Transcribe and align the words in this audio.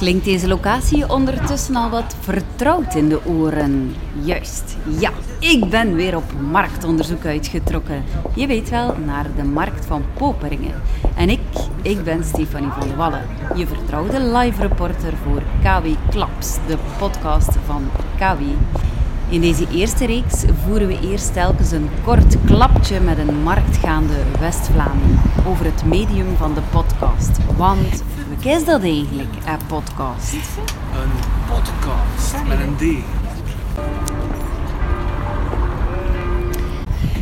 Klinkt 0.00 0.24
deze 0.24 0.48
locatie 0.48 1.08
ondertussen 1.08 1.76
al 1.76 1.90
wat 1.90 2.16
vertrouwd 2.20 2.94
in 2.94 3.08
de 3.08 3.26
oren? 3.26 3.94
Juist, 4.22 4.76
ja. 4.98 5.10
Ik 5.38 5.70
ben 5.70 5.94
weer 5.94 6.16
op 6.16 6.32
marktonderzoek 6.50 7.24
uitgetrokken. 7.24 8.04
Je 8.34 8.46
weet 8.46 8.68
wel, 8.68 8.96
naar 9.04 9.26
de 9.36 9.44
markt 9.44 9.86
van 9.86 10.04
Poperingen. 10.14 10.82
En 11.16 11.28
ik, 11.28 11.40
ik 11.82 12.04
ben 12.04 12.24
Stefanie 12.24 12.70
van 12.70 12.96
Wallen, 12.96 13.22
je 13.54 13.66
vertrouwde 13.66 14.20
live 14.20 14.62
reporter 14.62 15.12
voor 15.22 15.42
KW 15.62 15.86
Klaps, 16.10 16.54
de 16.66 16.76
podcast 16.98 17.56
van 17.66 17.90
KW. 18.16 18.42
In 19.30 19.40
deze 19.40 19.66
eerste 19.72 20.06
reeks 20.06 20.44
voeren 20.64 20.86
we 20.86 20.98
eerst 21.02 21.32
telkens 21.32 21.70
een 21.70 21.90
kort 22.04 22.36
klapje 22.46 23.00
met 23.00 23.18
een 23.18 23.42
marktgaande 23.42 24.14
West-Vlaming 24.40 25.18
over 25.46 25.64
het 25.64 25.84
medium 25.84 26.36
van 26.36 26.54
de 26.54 26.60
podcast. 26.70 27.30
Want 27.56 28.02
wat 28.28 28.44
is 28.44 28.64
dat 28.64 28.82
eigenlijk, 28.82 29.34
een 29.46 29.66
podcast? 29.66 30.32
Een 30.32 31.10
podcast 31.48 32.34
met 32.48 32.58
een 32.58 32.76
D. 32.76 33.04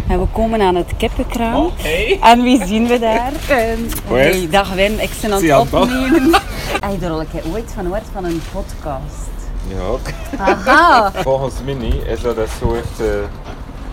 En 0.09 0.21
we 0.21 0.27
komen 0.33 0.61
aan 0.61 0.75
het 0.75 0.97
kippenkraam. 0.97 1.65
Oh, 1.65 1.73
hey. 1.77 2.19
En 2.23 2.43
wie 2.43 2.67
zien 2.67 2.87
we 2.87 2.99
daar? 2.99 3.33
Hey, 4.09 4.49
dag 4.51 4.75
Wim, 4.75 4.99
ik 4.99 5.11
ben 5.21 5.33
aan 5.33 5.43
het 5.43 5.73
opnemen. 5.73 6.33
Heb 6.81 7.01
je 7.01 7.07
er 7.07 7.11
al 7.11 7.21
een 7.21 7.31
keer 7.31 7.43
ooit 7.53 7.73
van 7.75 7.85
gehoord 7.85 8.07
van 8.13 8.25
een 8.25 8.43
podcast? 8.53 9.38
Ja, 9.69 9.81
ook. 9.91 10.01
Aha! 10.39 11.13
Volgens 11.29 11.55
Mini 11.65 12.01
is 12.07 12.21
dat 12.21 12.37
een 12.37 12.47
soort 12.61 13.01
eh, 13.01 13.07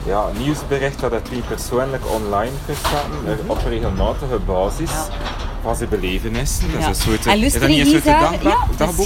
ja, 0.06 0.26
nieuwsbericht 0.38 1.00
dat 1.00 1.12
het 1.12 1.26
die 1.32 1.42
persoonlijk 1.42 2.04
online 2.14 2.52
kunt 2.66 2.78
zetten 2.78 3.40
eh, 3.46 3.50
op 3.50 3.60
regelmatige 3.68 4.40
basis. 4.46 4.90
Van 5.64 5.76
zijn 5.76 5.90
belevenissen. 5.90 6.66
Dat 6.72 6.78
is 6.80 6.84
Ja. 6.84 6.90
een 6.90 6.96
soort, 6.96 7.26
En 7.26 7.40
is 7.44 7.54
dat 7.54 7.68
niet 7.70 7.80
een 7.80 7.86
soort 7.86 8.04
dagba- 8.06 8.32
daar? 8.32 8.44
Ja, 8.44 8.58
dagboek? 8.78 9.06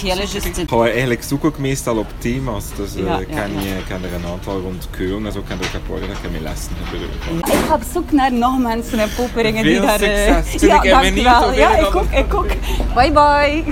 Goh, 0.69 0.85
eigenlijk 0.85 1.23
zoek 1.23 1.43
ik 1.43 1.57
meestal 1.57 1.97
op 1.97 2.05
thema's. 2.17 2.63
Dus 2.75 2.95
eh, 2.95 3.03
Ja, 3.05 3.19
ik, 3.19 3.29
ja, 3.29 3.35
ken, 3.35 3.51
ja. 3.53 3.59
ik 3.75 3.85
ken 3.87 4.03
er 4.03 4.13
een 4.13 4.25
aantal 4.31 4.59
rond 4.59 4.87
Keulen 4.89 5.25
en 5.25 5.31
zo 5.31 5.41
kan 5.47 5.57
er 5.59 5.65
ook 5.75 5.87
paar 5.89 5.99
dat 6.07 6.17
ik 6.23 6.31
mijn 6.31 6.43
lessen 6.43 6.71
gebruik. 6.83 7.47
Ik 7.47 7.67
ga 7.67 7.73
op 7.73 7.81
zoek 7.93 8.11
naar 8.11 8.33
nog 8.33 8.57
mensen 8.59 8.99
in 8.99 9.07
Poperingen 9.15 9.63
die 9.63 9.75
Veel 9.77 9.85
daar... 9.85 10.01
eh, 10.01 10.35
succes. 10.35 10.59
Toen 10.59 10.69
ja, 10.73 10.81
ik 10.81 10.89
dank 10.89 11.03
benieuwd 11.03 11.39
wel. 11.39 11.53
Ja, 11.53 11.77
ik 11.77 11.95
ook, 11.95 12.11
ik 12.11 12.33
ook. 12.33 12.47
Bye 12.95 13.11
bye. 13.11 13.63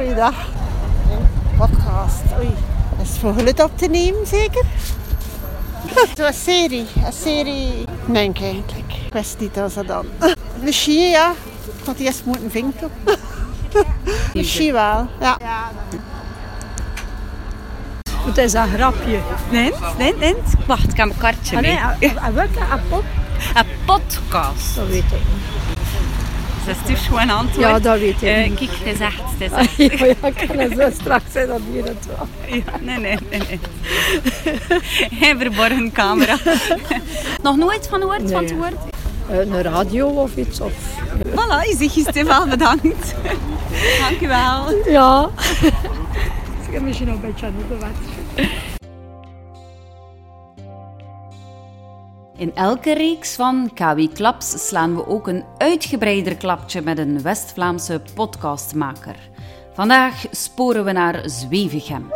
Goeiedag. 0.00 0.34
Podcast. 1.58 2.22
Oei. 2.38 2.50
Dat 2.96 3.06
is 3.06 3.18
voor 3.18 3.34
geluid 3.34 3.62
op 3.62 3.78
te 3.78 3.86
nemen, 3.88 4.26
zeker? 4.26 4.64
Zo'n 6.16 6.32
serie. 6.32 6.86
Een 7.04 7.12
serie. 7.12 7.84
Nee, 8.06 8.32
eigenlijk. 8.32 8.92
Ik 9.06 9.12
wist 9.12 9.38
niet 9.38 9.54
dat 9.54 9.72
ze 9.72 9.84
dan. 9.84 10.06
Misschien 10.64 11.10
ja. 11.10 11.32
Ik 11.80 11.86
had 11.86 11.96
eerst 11.98 12.24
moeten 12.24 12.50
vinken. 12.50 12.90
Misschien 14.34 14.72
wel. 14.72 15.08
Ja. 15.20 15.38
Het 18.26 18.38
is 18.38 18.52
een 18.52 18.68
grapje. 18.68 19.18
Nee, 19.50 19.72
nee, 19.98 20.16
nee. 20.16 20.34
Wacht, 20.66 20.90
ik 20.90 20.96
heb 20.96 21.06
een 21.08 21.16
kaartje 21.18 21.56
Ah, 21.56 21.62
mee. 21.62 21.78
nee, 22.00 22.10
een- 22.10 22.24
een 22.24 22.34
welke? 22.34 22.58
Een 22.58 22.88
pop? 22.88 23.04
Een 23.54 23.66
podcast. 23.86 24.74
Dat 24.76 24.86
weet 24.86 25.04
ik. 25.12 25.20
Dat 26.66 26.74
is 26.84 26.86
dus 26.86 27.06
gewoon 27.06 27.30
antwoord. 27.30 27.66
Ja, 27.66 27.78
dat 27.78 27.98
weet 27.98 28.22
ik. 28.22 28.28
Eh, 28.28 28.44
niet. 28.48 28.58
kijk, 28.58 28.70
het 28.70 28.94
is 28.94 29.00
echt. 29.00 29.20
Het 29.38 29.40
is 29.40 29.50
Ah, 29.50 29.58
echt. 29.58 29.76
ja, 29.76 30.06
ja, 30.06 30.28
ik 30.28 30.46
kan 30.48 30.58
het 30.58 30.72
zo 30.78 30.90
straks 31.00 31.32
zijn 31.32 31.46
dat 31.48 31.60
hier 31.72 31.84
het 31.84 32.06
wel. 32.06 32.26
Ja, 32.46 32.62
nee, 32.80 32.98
nee, 32.98 33.16
nee. 33.30 33.40
nee. 33.48 33.60
Geen 35.20 35.38
verborgen 35.38 35.92
camera. 35.92 36.36
Nog 37.42 37.56
nooit 37.56 37.86
van 37.90 38.00
gehoord 38.00 38.30
van 38.30 38.42
het 38.42 38.50
Nee. 38.50 38.58
woord? 38.58 38.74
Eh, 39.30 39.38
Een 39.38 39.62
radio 39.62 40.06
of 40.06 40.36
iets. 40.36 40.60
Of... 40.60 40.72
Voilà, 41.28 41.68
je 41.68 41.74
zegt 41.78 41.94
je 41.94 42.00
Stefan 42.00 42.48
bedankt. 42.48 43.14
Dank 44.00 44.20
u 44.20 44.26
wel. 44.28 44.64
Ja. 44.86 45.28
Ik 46.68 46.72
heb 46.72 46.82
misschien 46.82 47.06
nog 47.06 47.14
een 47.14 47.20
beetje 47.20 47.46
aan 47.46 47.54
het 47.56 48.46
In 52.38 52.54
elke 52.54 52.94
reeks 52.94 53.34
van 53.34 53.70
KW 53.74 54.00
Klaps 54.14 54.68
slaan 54.68 54.96
we 54.96 55.06
ook 55.06 55.28
een 55.28 55.44
uitgebreider 55.58 56.36
klapje 56.36 56.80
met 56.80 56.98
een 56.98 57.22
West-Vlaamse 57.22 58.00
podcastmaker. 58.14 59.16
Vandaag 59.72 60.24
sporen 60.30 60.84
we 60.84 60.92
naar 60.92 61.22
Zwevegem. 61.24 62.06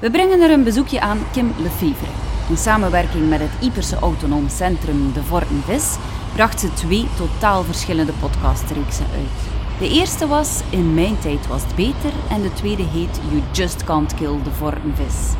We 0.00 0.10
brengen 0.10 0.40
er 0.40 0.50
een 0.50 0.64
bezoekje 0.64 1.00
aan 1.00 1.18
Kim 1.32 1.54
Lefevre. 1.58 2.12
In 2.48 2.56
samenwerking 2.56 3.28
met 3.28 3.40
het 3.40 3.62
Ieperse 3.62 3.96
Autonoom 3.96 4.48
Centrum 4.48 5.12
De 5.12 5.22
Vortenvis 5.22 5.96
bracht 6.34 6.60
ze 6.60 6.72
twee 6.72 7.06
totaal 7.16 7.62
verschillende 7.62 8.12
podcastreeksen 8.12 9.06
uit. 9.14 9.57
De 9.78 9.88
eerste 9.88 10.26
was 10.26 10.60
In 10.70 10.94
mijn 10.94 11.18
tijd 11.18 11.46
was 11.46 11.62
het 11.62 11.74
beter 11.74 12.12
en 12.30 12.42
de 12.42 12.52
tweede 12.52 12.82
heet 12.82 13.20
You 13.30 13.42
Just 13.52 13.84
Can't 13.84 14.14
Kill 14.14 14.36
The 14.42 14.50
Vortenvis. 14.50 15.32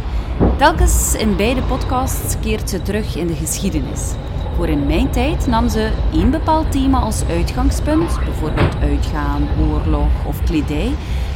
Telkens 0.56 1.14
in 1.14 1.36
beide 1.36 1.62
podcasts 1.62 2.38
keert 2.40 2.70
ze 2.70 2.82
terug 2.82 3.16
in 3.16 3.26
de 3.26 3.34
geschiedenis. 3.34 4.12
Voor 4.56 4.68
in 4.68 4.86
mijn 4.86 5.10
tijd 5.10 5.46
nam 5.46 5.68
ze 5.68 5.90
één 6.12 6.30
bepaald 6.30 6.72
thema 6.72 6.98
als 6.98 7.24
uitgangspunt, 7.28 8.18
bijvoorbeeld 8.24 8.76
uitgaan, 8.80 9.48
oorlog 9.70 10.26
of 10.26 10.42
kledij. 10.44 10.92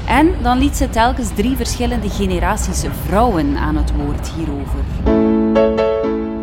En 0.06 0.34
dan 0.42 0.58
liet 0.58 0.76
ze 0.76 0.90
telkens 0.90 1.28
drie 1.34 1.56
verschillende 1.56 2.10
generaties 2.10 2.84
vrouwen 3.06 3.56
aan 3.56 3.76
het 3.76 3.92
woord 3.96 4.28
hierover. 4.28 5.21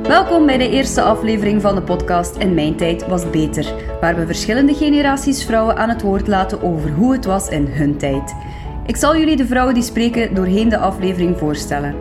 Welkom 0.09 0.45
bij 0.45 0.57
de 0.57 0.69
eerste 0.69 1.01
aflevering 1.01 1.61
van 1.61 1.75
de 1.75 1.81
podcast 1.81 2.37
In 2.37 2.53
Mijn 2.53 2.75
Tijd 2.75 3.07
Was 3.07 3.29
Beter, 3.29 3.73
waar 4.01 4.15
we 4.15 4.25
verschillende 4.25 4.73
generaties 4.73 5.45
vrouwen 5.45 5.77
aan 5.77 5.89
het 5.89 6.01
woord 6.01 6.27
laten 6.27 6.61
over 6.61 6.91
hoe 6.91 7.11
het 7.11 7.25
was 7.25 7.49
in 7.49 7.65
hun 7.65 7.97
tijd. 7.97 8.35
Ik 8.85 8.95
zal 8.95 9.17
jullie 9.17 9.35
de 9.35 9.45
vrouwen 9.45 9.73
die 9.73 9.83
spreken 9.83 10.35
doorheen 10.35 10.69
de 10.69 10.77
aflevering 10.77 11.37
voorstellen. 11.37 11.95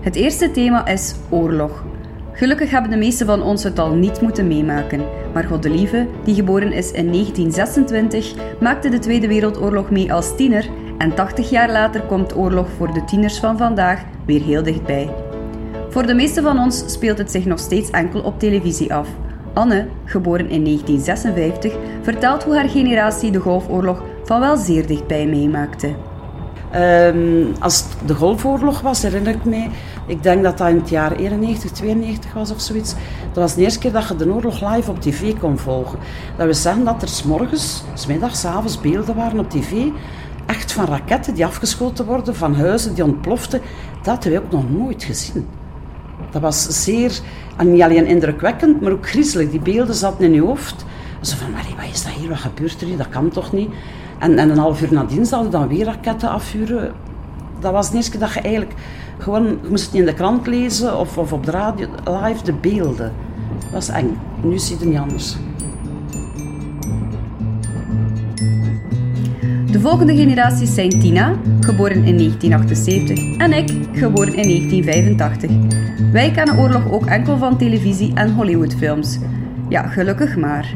Het 0.00 0.16
eerste 0.16 0.50
thema 0.50 0.86
is 0.86 1.14
oorlog. 1.30 1.84
Gelukkig 2.32 2.70
hebben 2.70 2.90
de 2.90 2.96
meesten 2.96 3.26
van 3.26 3.42
ons 3.42 3.62
het 3.62 3.78
al 3.78 3.94
niet 3.94 4.20
moeten 4.20 4.46
meemaken, 4.46 5.04
maar 5.32 5.44
Goddelieve, 5.44 6.06
die 6.24 6.34
geboren 6.34 6.72
is 6.72 6.92
in 6.92 7.12
1926, 7.12 8.34
maakte 8.60 8.88
de 8.88 8.98
Tweede 8.98 9.28
Wereldoorlog 9.28 9.90
mee 9.90 10.12
als 10.12 10.36
tiener 10.36 10.68
en 10.98 11.14
80 11.14 11.50
jaar 11.50 11.70
later 11.70 12.00
komt 12.00 12.36
oorlog 12.36 12.66
voor 12.76 12.92
de 12.92 13.04
tieners 13.04 13.38
van 13.38 13.58
vandaag 13.58 14.02
weer 14.26 14.42
heel 14.42 14.62
dichtbij. 14.62 15.21
Voor 15.92 16.06
de 16.06 16.14
meeste 16.14 16.42
van 16.42 16.58
ons 16.58 16.82
speelt 16.86 17.18
het 17.18 17.30
zich 17.30 17.44
nog 17.44 17.58
steeds 17.58 17.90
enkel 17.90 18.20
op 18.20 18.38
televisie 18.38 18.94
af. 18.94 19.08
Anne, 19.52 19.88
geboren 20.04 20.50
in 20.50 20.64
1956, 20.64 21.72
vertelt 22.02 22.42
hoe 22.42 22.54
haar 22.54 22.68
generatie 22.68 23.30
de 23.30 23.38
Golfoorlog 23.38 24.02
van 24.24 24.40
wel 24.40 24.56
zeer 24.56 24.86
dichtbij 24.86 25.26
meemaakte. 25.26 25.94
Ehm, 26.70 27.44
als 27.58 27.78
het 27.78 28.08
de 28.08 28.14
Golfoorlog 28.14 28.80
was, 28.80 29.02
herinner 29.02 29.34
ik 29.34 29.44
mij, 29.44 29.70
ik 30.06 30.22
denk 30.22 30.42
dat 30.42 30.58
dat 30.58 30.68
in 30.68 30.76
het 30.76 30.88
jaar 30.88 31.12
91, 31.12 31.70
92 31.70 32.32
was 32.32 32.50
of 32.50 32.60
zoiets. 32.60 32.94
Dat 33.32 33.42
was 33.42 33.54
de 33.54 33.62
eerste 33.62 33.78
keer 33.78 33.92
dat 33.92 34.08
je 34.08 34.16
de 34.16 34.32
oorlog 34.32 34.74
live 34.74 34.90
op 34.90 35.00
tv 35.00 35.38
kon 35.38 35.58
volgen. 35.58 35.98
Dat 36.36 36.46
we 36.46 36.52
zeggen 36.52 36.84
dat 36.84 37.02
er 37.02 37.08
s'morgens, 37.08 37.84
s'middags, 37.94 38.40
s'avonds 38.40 38.80
beelden 38.80 39.16
waren 39.16 39.38
op 39.38 39.50
tv, 39.50 39.72
echt 40.46 40.72
van 40.72 40.86
raketten 40.86 41.34
die 41.34 41.46
afgeschoten 41.46 42.04
worden, 42.04 42.34
van 42.34 42.54
huizen 42.54 42.94
die 42.94 43.04
ontploften. 43.04 43.60
Dat 44.02 44.24
hebben 44.24 44.40
we 44.40 44.46
ook 44.46 44.52
nog 44.52 44.70
nooit 44.70 45.04
gezien. 45.04 45.46
Dat 46.32 46.42
was 46.42 46.82
zeer, 46.82 47.20
en 47.56 47.72
niet 47.72 47.82
alleen 47.82 48.06
indrukwekkend, 48.06 48.80
maar 48.80 48.92
ook 48.92 49.08
griezelig. 49.08 49.50
Die 49.50 49.60
beelden 49.60 49.94
zaten 49.94 50.24
in 50.24 50.32
je 50.32 50.40
hoofd. 50.40 50.84
Zo 51.20 51.36
van, 51.36 51.52
wat 51.52 51.86
is 51.92 52.04
dat 52.04 52.12
hier, 52.12 52.28
wat 52.28 52.38
gebeurt 52.38 52.80
er 52.80 52.86
hier, 52.86 52.96
dat 52.96 53.08
kan 53.08 53.28
toch 53.28 53.52
niet? 53.52 53.70
En, 54.18 54.38
en 54.38 54.50
een 54.50 54.58
half 54.58 54.82
uur 54.82 54.92
nadien 54.92 55.26
zouden 55.26 55.50
dan 55.50 55.68
weer 55.68 55.84
raketten 55.84 56.28
afvuren. 56.28 56.92
Dat 57.60 57.72
was 57.72 57.90
de 57.90 57.96
eerste 57.96 58.10
keer 58.10 58.20
dat 58.20 58.32
je 58.32 58.40
eigenlijk 58.40 58.74
gewoon, 59.18 59.44
je 59.44 59.68
moest 59.68 59.84
het 59.84 59.92
niet 59.92 60.02
in 60.02 60.08
de 60.08 60.14
krant 60.14 60.46
lezen 60.46 60.98
of, 60.98 61.18
of 61.18 61.32
op 61.32 61.44
de 61.44 61.50
radio, 61.50 61.88
live 62.04 62.44
de 62.44 62.52
beelden. 62.52 63.12
Dat 63.58 63.70
was 63.72 63.88
eng. 63.88 64.18
Nu 64.40 64.58
zie 64.58 64.78
je 64.78 64.80
het 64.80 64.90
niet 64.90 65.00
anders. 65.00 65.36
De 69.72 69.80
volgende 69.80 70.16
generaties 70.16 70.74
zijn 70.74 70.88
Tina, 70.88 71.34
geboren 71.60 72.04
in 72.04 72.16
1978, 72.16 73.36
en 73.36 73.52
ik, 73.52 73.70
geboren 73.92 74.34
in 74.34 74.48
1985. 74.48 75.50
Wij 76.12 76.30
kennen 76.30 76.58
oorlog 76.58 76.90
ook 76.90 77.06
enkel 77.06 77.38
van 77.38 77.58
televisie 77.58 78.14
en 78.14 78.32
Hollywoodfilms. 78.32 79.18
Ja, 79.68 79.86
gelukkig 79.86 80.36
maar. 80.36 80.74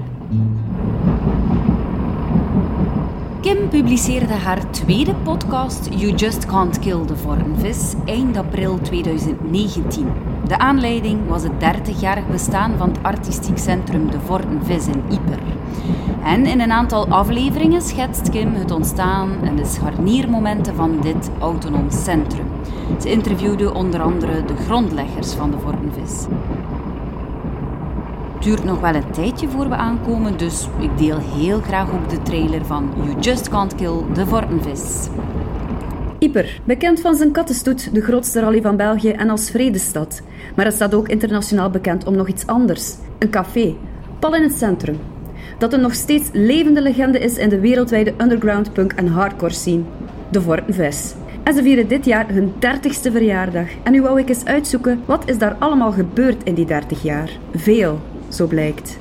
Kim 3.41 3.69
publiceerde 3.69 4.35
haar 4.35 4.71
tweede 4.71 5.15
podcast 5.15 5.89
You 5.91 6.15
Just 6.15 6.47
Can't 6.47 6.79
Kill 6.79 7.05
the 7.07 7.17
Vormvis 7.17 7.95
eind 8.05 8.37
april 8.37 8.79
2019. 8.81 10.26
De 10.47 10.59
aanleiding 10.59 11.29
was 11.29 11.43
het 11.43 11.53
30-jarig 11.53 12.27
bestaan 12.31 12.77
van 12.77 12.89
het 12.89 12.99
artistiek 13.03 13.59
centrum 13.59 14.11
De 14.11 14.21
Vormvis 14.21 14.87
in 14.87 15.03
Ieper. 15.11 15.39
En 16.25 16.47
in 16.47 16.61
een 16.61 16.73
aantal 16.73 17.09
afleveringen 17.09 17.83
schetst 17.83 18.31
Kim 18.31 18.55
het 18.55 18.71
ontstaan 18.71 19.31
en 19.43 19.57
de 19.57 19.65
scharniermomenten 19.65 20.75
van 20.75 20.99
dit 21.01 21.31
autonoom 21.41 21.91
centrum. 21.91 22.47
Ze 23.01 23.11
interviewde 23.11 23.75
onder 23.75 24.03
andere 24.03 24.45
de 24.45 24.57
grondleggers 24.57 25.33
van 25.33 25.51
de 25.51 25.59
vormvis. 25.59 26.27
Het 28.35 28.43
duurt 28.43 28.65
nog 28.65 28.81
wel 28.81 28.95
een 28.95 29.11
tijdje 29.11 29.49
voor 29.49 29.69
we 29.69 29.77
aankomen, 29.77 30.39
dus 30.39 30.69
ik 30.79 30.99
deel 30.99 31.19
heel 31.19 31.61
graag 31.61 31.91
ook 31.91 32.09
de 32.09 32.23
trailer 32.23 32.67
van 32.67 32.89
You 32.97 33.21
Just 33.21 33.49
Can't 33.49 33.75
Kill 33.75 34.05
the 34.13 34.27
Vortenvis. 34.27 35.09
Yper, 36.19 36.61
bekend 36.65 37.01
van 37.01 37.15
zijn 37.15 37.33
kattenstoet, 37.33 37.95
de 37.95 38.01
grootste 38.01 38.41
rally 38.41 38.61
van 38.61 38.77
België 38.77 39.11
en 39.11 39.31
als 39.31 39.51
vredestad. 39.51 40.23
Maar 40.55 40.65
het 40.65 40.75
staat 40.75 40.95
ook 40.95 41.09
internationaal 41.09 41.71
bekend 41.71 42.07
om 42.07 42.17
nog 42.17 42.29
iets 42.29 42.47
anders. 42.47 42.95
Een 43.19 43.31
café, 43.31 43.75
pal 44.19 44.35
in 44.35 44.43
het 44.43 44.53
centrum. 44.53 44.99
Dat 45.59 45.73
een 45.73 45.81
nog 45.81 45.95
steeds 45.95 46.29
levende 46.33 46.83
legende 46.83 47.19
is 47.19 47.37
in 47.37 47.49
de 47.49 47.61
wereldwijde 47.61 48.15
underground 48.21 48.73
punk 48.73 48.93
en 48.93 49.07
hardcore 49.07 49.53
scene. 49.53 49.83
De 50.31 50.41
Vortenvis. 50.41 51.15
En 51.43 51.55
ze 51.55 51.63
vieren 51.63 51.89
dit 51.89 52.05
jaar 52.05 52.29
hun 52.29 52.53
30ste 52.53 53.13
verjaardag. 53.13 53.69
En 53.83 53.93
nu 53.93 54.03
wou 54.03 54.21
ik 54.21 54.29
eens 54.29 54.45
uitzoeken, 54.45 55.03
wat 55.05 55.29
is 55.29 55.39
daar 55.39 55.57
allemaal 55.59 55.93
gebeurd 55.93 56.43
in 56.45 56.55
die 56.55 56.67
30 56.67 57.03
jaar? 57.03 57.31
Veel, 57.55 58.01
zo 58.29 58.47
blijkt. 58.47 58.99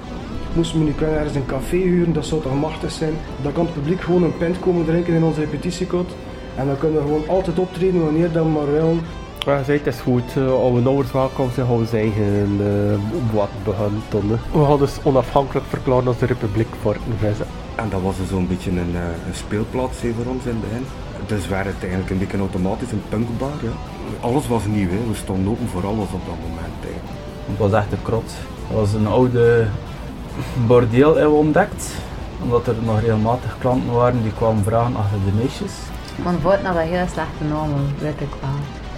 Moesten 0.56 0.80
we 0.80 0.86
nu 0.86 0.92
kunnen 0.92 1.16
ergens 1.16 1.36
een 1.36 1.46
café 1.46 1.78
huren, 1.78 2.14
dat 2.14 2.26
zou 2.26 2.42
toch 2.42 2.60
machtig 2.60 2.92
zijn. 2.92 3.14
Dan 3.42 3.54
kan 3.54 3.66
het 3.66 3.74
publiek 3.74 4.02
gewoon 4.02 4.24
een 4.24 4.38
pint 4.38 4.60
komen 4.60 4.86
drinken 4.86 5.14
in 5.14 5.24
onze 5.24 5.40
repetitiekot. 5.40 6.16
En 6.56 6.68
dan 6.68 6.78
kunnen 6.78 7.02
we 7.02 7.07
gewoon 7.07 7.28
altijd 7.28 7.60
optreden 7.60 8.04
wanneer 8.04 8.31
dat 8.31 8.44
we 8.44 8.50
maar 8.50 8.72
willen. 8.72 9.00
Ja, 9.46 9.63
zei, 9.63 9.78
het 9.78 9.88
is 9.88 10.00
goed. 10.00 10.36
Uh, 10.38 10.52
als 10.52 10.74
we 10.74 10.80
nauwelijks 10.80 11.13
welkom 11.13 11.50
zijn, 11.54 11.68
gaan 11.68 11.80
we 11.80 11.86
zijn 11.86 12.02
eigen 12.02 12.60
uh, 12.62 13.34
wat 13.34 13.50
beginnen. 13.63 14.40
We 14.52 14.66
gaan 14.66 14.78
dus 14.78 14.98
onafhankelijk 15.04 15.66
verklaren 15.69 16.07
als 16.07 16.18
de 16.18 16.25
Republiek 16.25 16.68
voor 16.81 16.96
een 16.96 17.34
En 17.75 17.90
dat 17.90 18.02
was 18.02 18.18
dus 18.18 18.28
zo'n 18.28 18.48
beetje 18.48 18.69
een, 18.69 18.92
uh, 18.94 19.28
een 19.28 19.34
speelplaats 19.34 19.98
voor 19.98 20.25
ons 20.34 20.46
in 20.46 20.50
het 20.50 20.62
begin. 20.62 20.86
Dus 21.25 21.48
werd 21.48 21.66
het 21.66 21.75
eigenlijk 21.80 22.10
een 22.12 22.18
beetje 22.18 22.38
automatisch 22.38 22.92
een 22.92 23.01
punkbar. 23.10 23.50
Ja. 23.62 23.69
Alles 24.19 24.48
was 24.48 24.66
nieuw, 24.66 24.90
hè. 24.90 24.98
we 25.08 25.16
stonden 25.16 25.51
open 25.51 25.68
voor 25.68 25.86
alles 25.86 26.12
op 26.13 26.25
dat 26.25 26.38
moment. 26.50 27.00
Het 27.46 27.58
was 27.58 27.72
echt 27.72 27.92
een 27.92 28.01
krot. 28.01 28.31
Het 28.68 28.78
was 28.78 28.94
een 28.94 29.08
oude 29.08 29.68
bordeel 30.68 31.16
hebben 31.16 31.31
we 31.31 31.38
ontdekt. 31.38 31.92
Omdat 32.44 32.68
er 32.68 32.75
nog 32.84 33.00
regelmatig 33.00 33.58
klanten 33.60 33.92
waren 33.92 34.24
die 34.24 34.34
kwamen 34.34 34.63
vragen 34.63 34.96
achter 34.96 35.18
de 35.25 35.31
meisjes. 35.38 35.74
Mijn 36.24 36.40
voort 36.42 36.64
had 36.64 36.76
dat 36.76 36.84
heel 36.84 37.08
slechte 37.12 37.44
namen, 37.50 37.96
weet 38.00 38.22
ik 38.22 38.34
wel. 38.42 38.50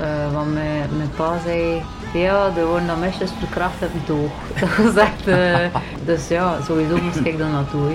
Uh, 0.07 0.33
want 0.33 0.53
mijn, 0.53 1.09
pa 1.15 1.39
zei, 1.43 1.81
ja, 2.13 2.51
er 2.57 2.65
worden 2.65 2.87
dan 2.87 2.99
meisjes 2.99 3.31
verkracht. 3.39 3.79
Dat 4.95 5.07
uh, 5.25 5.55
dus 6.05 6.27
ja, 6.27 6.57
sowieso 6.65 6.97
moest 7.01 7.19
ik 7.23 7.37
dan 7.37 7.51
naartoe. 7.51 7.91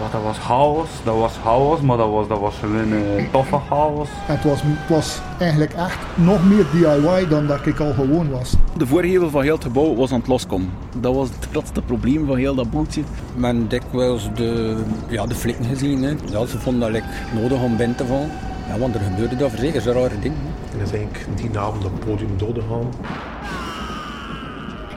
Dat, 0.00 0.12
was, 0.12 0.12
dat 0.12 0.22
was 0.22 0.38
chaos, 0.38 0.88
dat 1.04 1.16
was 1.16 1.32
chaos, 1.42 1.80
maar 1.80 1.96
dat 1.96 2.10
was, 2.10 2.28
dat 2.28 2.40
was 2.40 2.54
een 2.62 2.92
uh, 2.92 3.24
toffe 3.32 3.58
chaos. 3.68 4.08
Het 4.12 4.44
was, 4.44 4.60
het 4.62 4.88
was 4.88 5.20
eigenlijk 5.38 5.72
echt 5.72 5.98
nog 6.14 6.44
meer 6.48 6.66
DIY 6.72 7.28
dan 7.28 7.46
dat 7.46 7.66
ik 7.66 7.80
al 7.80 7.92
gewoon 7.92 8.30
was. 8.30 8.54
De 8.76 8.86
voorgevel 8.86 9.30
van 9.30 9.42
heel 9.42 9.54
het 9.54 9.62
gebouw 9.64 9.94
was 9.94 10.12
aan 10.12 10.18
het 10.18 10.28
loskomen. 10.28 10.70
Dat 10.96 11.14
was 11.14 11.28
het 11.28 11.48
grootste 11.50 11.82
probleem 11.82 12.26
van 12.26 12.36
heel 12.36 12.54
dat 12.54 12.70
boeltje. 12.70 13.02
Men 13.36 13.68
dikwijls 13.68 14.28
de, 14.34 14.76
ja, 15.08 15.26
de 15.26 15.34
flikken 15.34 15.64
gezien. 15.64 16.02
Hè. 16.02 16.14
Ja, 16.30 16.46
ze 16.46 16.58
vonden 16.58 16.92
dat 16.92 17.02
ik 17.02 17.08
nodig 17.40 17.62
om 17.62 17.76
binnen 17.76 17.96
te 17.96 18.06
vallen. 18.06 18.30
Ja, 18.68 18.78
want 18.78 18.94
er 18.94 19.00
gebeurde 19.00 19.36
daar 19.36 19.50
zeker 19.56 19.80
zo 19.80 19.92
rare 19.92 20.18
dingen. 20.20 20.38
En 20.72 20.78
dat 20.78 20.86
is 20.86 20.94
eigenlijk 20.94 21.26
die 21.36 21.58
avond 21.58 21.84
op 21.84 21.92
het 21.92 22.04
podium 22.04 22.30
doodgegaan. 22.36 22.88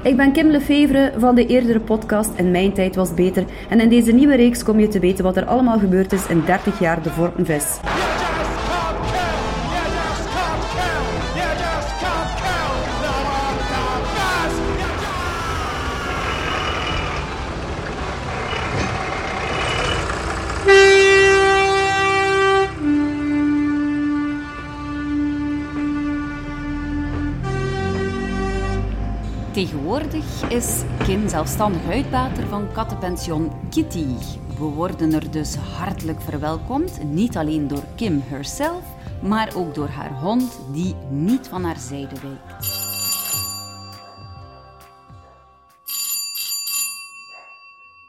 Ik 0.03 0.17
ben 0.17 0.31
Kim 0.31 0.50
Lefevre 0.50 1.13
van 1.17 1.35
de 1.35 1.45
eerdere 1.45 1.79
podcast 1.79 2.29
En 2.35 2.51
Mijn 2.51 2.73
Tijd 2.73 2.95
Was 2.95 3.13
Beter. 3.13 3.45
En 3.69 3.79
in 3.79 3.89
deze 3.89 4.11
nieuwe 4.11 4.35
reeks 4.35 4.63
kom 4.63 4.79
je 4.79 4.88
te 4.88 5.00
weten 5.00 5.23
wat 5.23 5.38
er 5.38 5.45
allemaal 5.45 5.79
gebeurd 5.79 6.11
is 6.11 6.27
in 6.27 6.44
30 6.45 6.79
jaar 6.79 7.03
de 7.03 7.09
Vortenvis. 7.09 7.79
Tegenwoordig 29.53 30.50
is 30.50 30.81
Kim 31.03 31.29
zelfstandig 31.29 31.89
uitbater 31.89 32.47
van 32.47 32.71
kattenpension 32.71 33.51
Kitty. 33.69 34.05
We 34.57 34.63
worden 34.63 35.13
er 35.13 35.31
dus 35.31 35.55
hartelijk 35.55 36.21
verwelkomd, 36.21 37.03
niet 37.03 37.38
alleen 37.38 37.67
door 37.67 37.83
Kim 37.95 38.21
herself, 38.25 38.83
maar 39.21 39.55
ook 39.55 39.75
door 39.75 39.88
haar 39.88 40.13
hond 40.13 40.59
die 40.71 40.95
niet 41.09 41.47
van 41.47 41.63
haar 41.63 41.77
zijde 41.77 42.15
wijkt. 42.21 42.81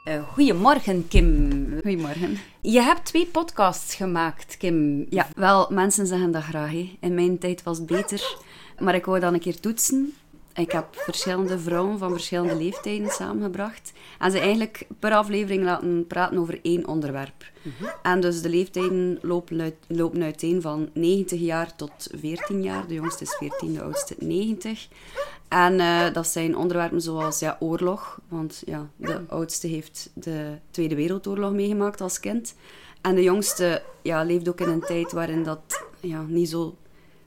Uh, 0.05 0.27
goedemorgen, 0.33 1.07
Kim. 1.07 1.49
Goedemorgen. 1.81 2.37
Je 2.61 2.81
hebt 2.81 3.05
twee 3.05 3.25
podcasts 3.25 3.95
gemaakt, 3.95 4.57
Kim. 4.57 5.05
Ja, 5.09 5.27
wel, 5.35 5.67
mensen 5.69 6.07
zeggen 6.07 6.31
dat 6.31 6.43
graag. 6.43 6.71
Hè. 6.71 6.97
In 6.99 7.13
mijn 7.13 7.37
tijd 7.37 7.63
was 7.63 7.77
het 7.77 7.87
beter. 7.87 8.37
Maar 8.79 8.95
ik 8.95 9.05
wou 9.05 9.19
dan 9.19 9.33
een 9.33 9.39
keer 9.39 9.59
toetsen. 9.59 10.13
Ik 10.55 10.71
heb 10.71 10.85
verschillende 10.91 11.59
vrouwen 11.59 11.97
van 11.97 12.11
verschillende 12.11 12.55
leeftijden 12.55 13.09
samengebracht. 13.09 13.93
En 14.19 14.31
ze 14.31 14.39
eigenlijk 14.39 14.87
per 14.99 15.11
aflevering 15.11 15.63
laten 15.63 16.07
praten 16.07 16.37
over 16.37 16.59
één 16.61 16.87
onderwerp. 16.87 17.51
Mhm. 17.61 17.89
En 18.01 18.21
dus 18.21 18.41
de 18.41 18.49
leeftijden 18.49 19.19
lopen, 19.21 19.61
uit, 19.61 19.75
lopen 19.87 20.23
uiteen 20.23 20.61
van 20.61 20.89
90 20.93 21.39
jaar 21.39 21.75
tot 21.75 22.07
14 22.15 22.63
jaar. 22.63 22.87
De 22.87 22.93
jongste 22.93 23.23
is 23.23 23.35
14, 23.39 23.73
de 23.73 23.81
oudste 23.81 24.15
90. 24.19 24.87
En 25.47 25.73
uh, 25.73 26.13
dat 26.13 26.27
zijn 26.27 26.57
onderwerpen 26.57 27.01
zoals 27.01 27.39
ja, 27.39 27.57
oorlog. 27.59 28.19
Want 28.27 28.63
ja, 28.65 28.89
de 28.95 29.21
oudste 29.27 29.67
heeft 29.67 30.09
de 30.13 30.57
Tweede 30.71 30.95
Wereldoorlog 30.95 31.51
meegemaakt 31.51 32.01
als 32.01 32.19
kind. 32.19 32.55
En 33.01 33.15
de 33.15 33.23
jongste 33.23 33.81
ja, 34.01 34.23
leeft 34.23 34.49
ook 34.49 34.61
in 34.61 34.69
een 34.69 34.81
tijd 34.81 35.11
waarin 35.11 35.43
dat 35.43 35.85
ja, 35.99 36.21
niet 36.27 36.49
zo 36.49 36.75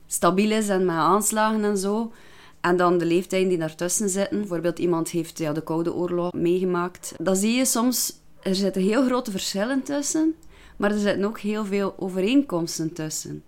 stabiel 0.06 0.50
is 0.50 0.68
en 0.68 0.84
met 0.84 0.96
aanslagen 0.96 1.64
en 1.64 1.78
zo. 1.78 2.12
En 2.60 2.76
dan 2.76 2.98
de 2.98 3.04
leeftijden 3.04 3.48
die 3.48 3.58
daartussen 3.58 4.08
zitten. 4.08 4.38
Bijvoorbeeld 4.38 4.78
iemand 4.78 5.10
heeft 5.10 5.38
ja, 5.38 5.52
de 5.52 5.62
Koude 5.62 5.94
Oorlog 5.94 6.32
meegemaakt. 6.32 7.14
Dan 7.18 7.36
zie 7.36 7.52
je 7.52 7.64
soms, 7.64 8.12
er 8.42 8.54
zitten 8.54 8.82
heel 8.82 9.04
grote 9.04 9.30
verschillen 9.30 9.82
tussen. 9.82 10.34
Maar 10.76 10.90
er 10.90 10.98
zitten 10.98 11.24
ook 11.24 11.38
heel 11.38 11.64
veel 11.64 11.94
overeenkomsten 11.98 12.92
tussen. 12.92 13.42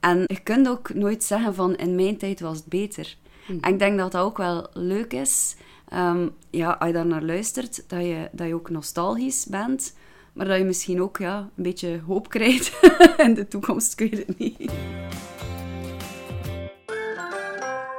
En 0.00 0.24
je 0.26 0.40
kunt 0.42 0.68
ook 0.68 0.94
nooit 0.94 1.24
zeggen 1.24 1.54
van 1.54 1.76
in 1.76 1.94
mijn 1.94 2.16
tijd 2.16 2.40
was 2.40 2.56
het 2.56 2.66
beter. 2.66 3.16
Hmm. 3.46 3.58
En 3.60 3.72
ik 3.72 3.78
denk 3.78 3.98
dat 3.98 4.12
dat 4.12 4.24
ook 4.24 4.36
wel 4.36 4.66
leuk 4.72 5.12
is. 5.12 5.56
Um, 5.94 6.30
ja, 6.50 6.70
als 6.70 6.88
je 6.88 6.94
daar 6.94 7.06
naar 7.06 7.22
luistert, 7.22 7.84
dat 7.88 8.00
je, 8.00 8.28
dat 8.32 8.46
je 8.46 8.54
ook 8.54 8.70
nostalgisch 8.70 9.46
bent. 9.46 9.94
Maar 10.32 10.46
dat 10.46 10.58
je 10.58 10.64
misschien 10.64 11.02
ook 11.02 11.18
ja, 11.18 11.38
een 11.38 11.62
beetje 11.62 12.00
hoop 12.06 12.28
krijgt 12.28 12.72
in 13.26 13.34
de 13.34 13.48
toekomst, 13.48 14.00
ik 14.00 14.10
weet 14.10 14.26
het 14.26 14.38
niet. 14.38 14.72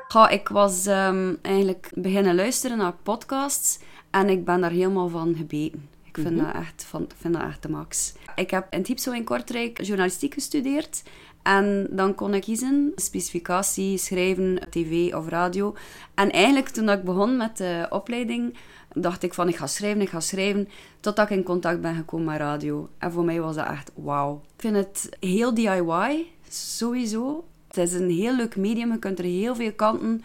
Goh, 0.08 0.32
ik 0.32 0.48
was 0.48 0.86
ehm, 0.86 1.34
eigenlijk 1.42 1.92
beginnen 1.96 2.36
luisteren 2.36 2.78
naar 2.78 2.94
podcasts 3.04 3.80
en 4.10 4.30
ik 4.30 4.46
ben 4.46 4.62
daar 4.62 4.72
helemaal 4.72 5.10
van 5.10 5.36
gebeten. 5.36 5.90
Ik 6.04 6.16
vind, 6.24 6.36
mhm. 6.36 6.46
dat, 6.46 6.56
echt, 6.56 6.84
van, 6.84 7.08
vind 7.18 7.34
dat 7.34 7.44
echt 7.44 7.62
de 7.62 7.70
max. 7.70 8.14
Ik 8.36 8.52
heb 8.52 8.68
in 8.70 8.84
Typso 8.84 9.12
in 9.12 9.24
Kortrijk 9.24 9.84
journalistiek 9.84 10.34
gestudeerd. 10.34 11.04
En 11.44 11.88
dan 11.90 12.16
kon 12.16 12.34
ik 12.34 12.42
kiezen, 12.42 12.92
specificatie, 12.96 13.98
schrijven, 13.98 14.60
tv 14.70 15.14
of 15.14 15.28
radio. 15.28 15.76
En 16.16 16.32
eigenlijk 16.32 16.70
toen 16.70 16.90
ik 16.90 17.04
begon 17.04 17.38
met 17.38 17.58
de 17.58 17.88
opleiding, 17.90 18.58
dacht 18.94 19.24
ik 19.24 19.34
van 19.34 19.48
ik 19.48 19.56
ga 19.56 19.68
schrijven, 19.68 20.02
ik 20.02 20.10
ga 20.10 20.20
schrijven, 20.20 20.70
totdat 21.00 21.30
ik 21.30 21.38
in 21.38 21.44
contact 21.44 21.82
ben 21.82 21.96
gekomen 21.96 22.26
met 22.26 22.38
radio. 22.38 22.90
En 22.98 23.12
voor 23.12 23.24
mij 23.24 23.42
was 23.42 23.56
dat 23.56 23.68
echt 23.68 23.92
wauw. 23.96 24.42
Ik 24.56 24.62
vind 24.62 24.76
het 24.76 25.10
heel 25.20 25.54
DIY, 25.54 26.26
sowieso. 26.50 27.46
Het 27.82 27.92
is 27.92 28.00
een 28.00 28.10
heel 28.10 28.36
leuk 28.36 28.56
medium, 28.56 28.92
je 28.92 29.00
kunt 29.00 29.20
er 29.20 29.26
heel 29.26 29.56
veel 29.56 29.74
kanten 29.74 30.24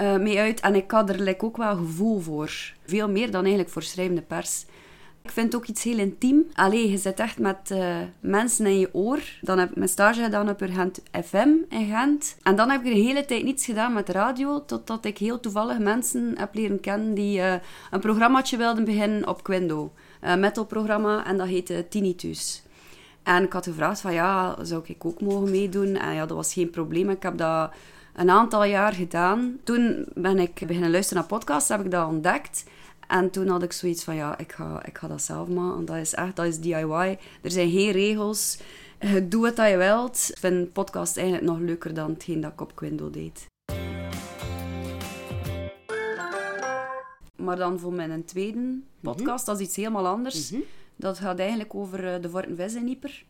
uh, 0.00 0.16
mee 0.16 0.38
uit. 0.38 0.60
En 0.60 0.74
ik 0.74 0.90
had 0.90 1.08
er 1.08 1.20
like, 1.20 1.44
ook 1.44 1.56
wel 1.56 1.76
gevoel 1.76 2.20
voor. 2.20 2.72
Veel 2.86 3.08
meer 3.08 3.30
dan 3.30 3.40
eigenlijk 3.40 3.70
voor 3.70 3.82
schrijvende 3.82 4.22
pers. 4.22 4.64
Ik 5.22 5.30
vind 5.30 5.52
het 5.52 5.56
ook 5.56 5.68
iets 5.68 5.82
heel 5.82 5.98
intiem. 5.98 6.46
Allee, 6.54 6.90
je 6.90 6.96
zit 6.96 7.20
echt 7.20 7.38
met 7.38 7.70
uh, 7.72 7.96
mensen 8.20 8.66
in 8.66 8.78
je 8.78 8.94
oor. 8.94 9.20
Dan 9.40 9.58
heb 9.58 9.70
ik 9.70 9.76
mijn 9.76 9.88
stage 9.88 10.22
gedaan 10.22 10.48
op 10.48 10.60
Urgent 10.60 11.02
FM 11.24 11.48
in 11.68 11.86
Gent. 11.86 12.36
En 12.42 12.56
dan 12.56 12.70
heb 12.70 12.84
ik 12.84 12.92
de 12.94 13.00
hele 13.00 13.24
tijd 13.24 13.44
niets 13.44 13.64
gedaan 13.64 13.92
met 13.92 14.08
radio, 14.08 14.64
totdat 14.64 15.04
ik 15.04 15.18
heel 15.18 15.40
toevallig 15.40 15.78
mensen 15.78 16.34
heb 16.36 16.54
leren 16.54 16.80
kennen 16.80 17.14
die 17.14 17.38
uh, 17.38 17.54
een 17.90 18.00
programmaatje 18.00 18.56
wilden 18.56 18.84
beginnen 18.84 19.28
op 19.28 19.42
Quindo. 19.42 19.92
Een 20.20 20.40
metalprogramma 20.40 21.26
en 21.26 21.36
dat 21.36 21.46
heette 21.46 21.86
Tinnitus. 21.88 22.63
En 23.24 23.44
ik 23.44 23.52
had 23.52 23.64
gevraagd 23.64 24.00
van 24.00 24.12
ja, 24.12 24.56
zou 24.64 24.82
ik 24.86 25.04
ook 25.04 25.20
mogen 25.20 25.50
meedoen? 25.50 25.96
En 25.96 26.14
ja, 26.14 26.26
dat 26.26 26.36
was 26.36 26.52
geen 26.52 26.70
probleem. 26.70 27.10
Ik 27.10 27.22
heb 27.22 27.38
dat 27.38 27.70
een 28.14 28.30
aantal 28.30 28.64
jaar 28.64 28.92
gedaan. 28.92 29.58
Toen 29.62 30.06
ben 30.14 30.38
ik 30.38 30.54
beginnen 30.66 30.90
luisteren 30.90 31.18
naar 31.22 31.38
podcasts, 31.38 31.68
heb 31.68 31.84
ik 31.84 31.90
dat 31.90 32.08
ontdekt. 32.08 32.64
En 33.08 33.30
toen 33.30 33.48
had 33.48 33.62
ik 33.62 33.72
zoiets 33.72 34.04
van 34.04 34.14
ja, 34.14 34.38
ik 34.38 34.52
ga, 34.52 34.84
ik 34.84 34.98
ga 34.98 35.08
dat 35.08 35.22
zelf 35.22 35.48
maken. 35.48 35.84
Dat 35.84 35.96
is 35.96 36.14
echt, 36.14 36.36
dat 36.36 36.46
is 36.46 36.60
DIY. 36.60 37.18
Er 37.42 37.50
zijn 37.50 37.70
geen 37.70 37.90
regels. 37.90 38.58
Je 39.00 39.28
doet 39.28 39.56
wat 39.56 39.68
je 39.68 39.76
wilt. 39.76 40.26
Ik 40.30 40.38
vind 40.38 40.72
podcast 40.72 41.16
eigenlijk 41.16 41.46
nog 41.46 41.58
leuker 41.58 41.94
dan 41.94 42.10
hetgeen 42.10 42.40
dat 42.40 42.52
ik 42.52 42.60
op 42.60 42.74
Quindo 42.74 43.10
deed. 43.10 43.46
Maar 47.36 47.56
dan 47.56 47.78
voor 47.78 47.92
mijn 47.92 48.24
tweede 48.24 48.78
podcast, 49.00 49.46
dat 49.46 49.60
is 49.60 49.66
iets 49.66 49.76
helemaal 49.76 50.06
anders. 50.06 50.52
Dat 50.96 51.18
gaat 51.18 51.38
eigenlijk 51.38 51.74
over 51.74 52.14
eh, 52.14 52.22
de 52.22 52.30
Vortenvis 52.30 52.74
in 52.74 52.88
Ieper. 52.88 53.24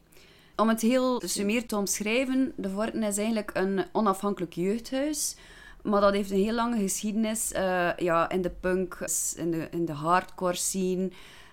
Om 0.56 0.68
het 0.68 0.80
heel 0.80 1.22
summeer 1.24 1.66
te 1.66 1.76
omschrijven, 1.76 2.52
de 2.56 2.70
Vorten 2.70 3.02
is 3.02 3.16
eigenlijk 3.16 3.50
een 3.54 3.84
onafhankelijk 3.92 4.52
jeugdhuis. 4.52 5.36
Maar 5.82 6.00
dat 6.00 6.12
heeft 6.12 6.30
een 6.30 6.42
heel 6.42 6.54
lange 6.54 6.78
geschiedenis 6.78 7.52
eh, 7.52 7.90
ja, 7.96 8.30
in 8.30 8.42
de 8.42 8.50
punk, 8.50 8.98
in 9.36 9.50
de, 9.50 9.68
in 9.70 9.84
de 9.84 9.92
hardcore 9.92 10.54
scene. 10.54 11.10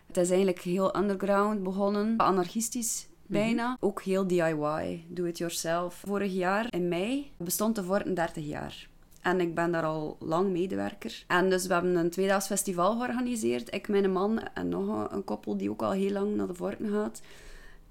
Het 0.08 0.18
is 0.18 0.30
eigenlijk 0.30 0.62
heel 0.62 0.96
underground 0.98 1.64
begonnen, 1.64 2.18
anarchistisch 2.18 3.08
bijna. 3.26 3.78
Ook 3.80 4.02
heel 4.02 4.28
DIY, 4.28 5.06
do 5.08 5.24
it 5.24 5.38
yourself. 5.38 5.96
Vorig 6.06 6.34
jaar 6.34 6.68
in 6.70 6.88
mei 6.88 7.32
bestond 7.38 7.76
de 7.76 7.84
Vorten 7.84 8.14
30 8.14 8.46
jaar. 8.46 8.90
En 9.22 9.42
ik 9.42 9.56
ben 9.56 9.72
daar 9.72 9.84
al 9.84 10.18
lang 10.20 10.52
medewerker. 10.52 11.24
En 11.28 11.50
dus 11.50 11.68
we 11.68 11.74
hebben 11.74 11.96
een 11.96 12.10
tweedaags 12.10 12.48
festival 12.48 12.96
georganiseerd. 12.96 13.74
Ik, 13.74 13.88
mijn 13.88 14.12
man 14.12 14.40
en 14.54 14.70
nog 14.70 15.12
een, 15.12 15.24
koppel 15.24 15.58
die 15.58 15.70
ook 15.70 15.82
al 15.82 15.92
heel 15.92 16.12
lang 16.12 16.36
naar 16.36 16.48
de 16.48 16.54
Vorten 16.54 16.90
gaat. 16.90 17.22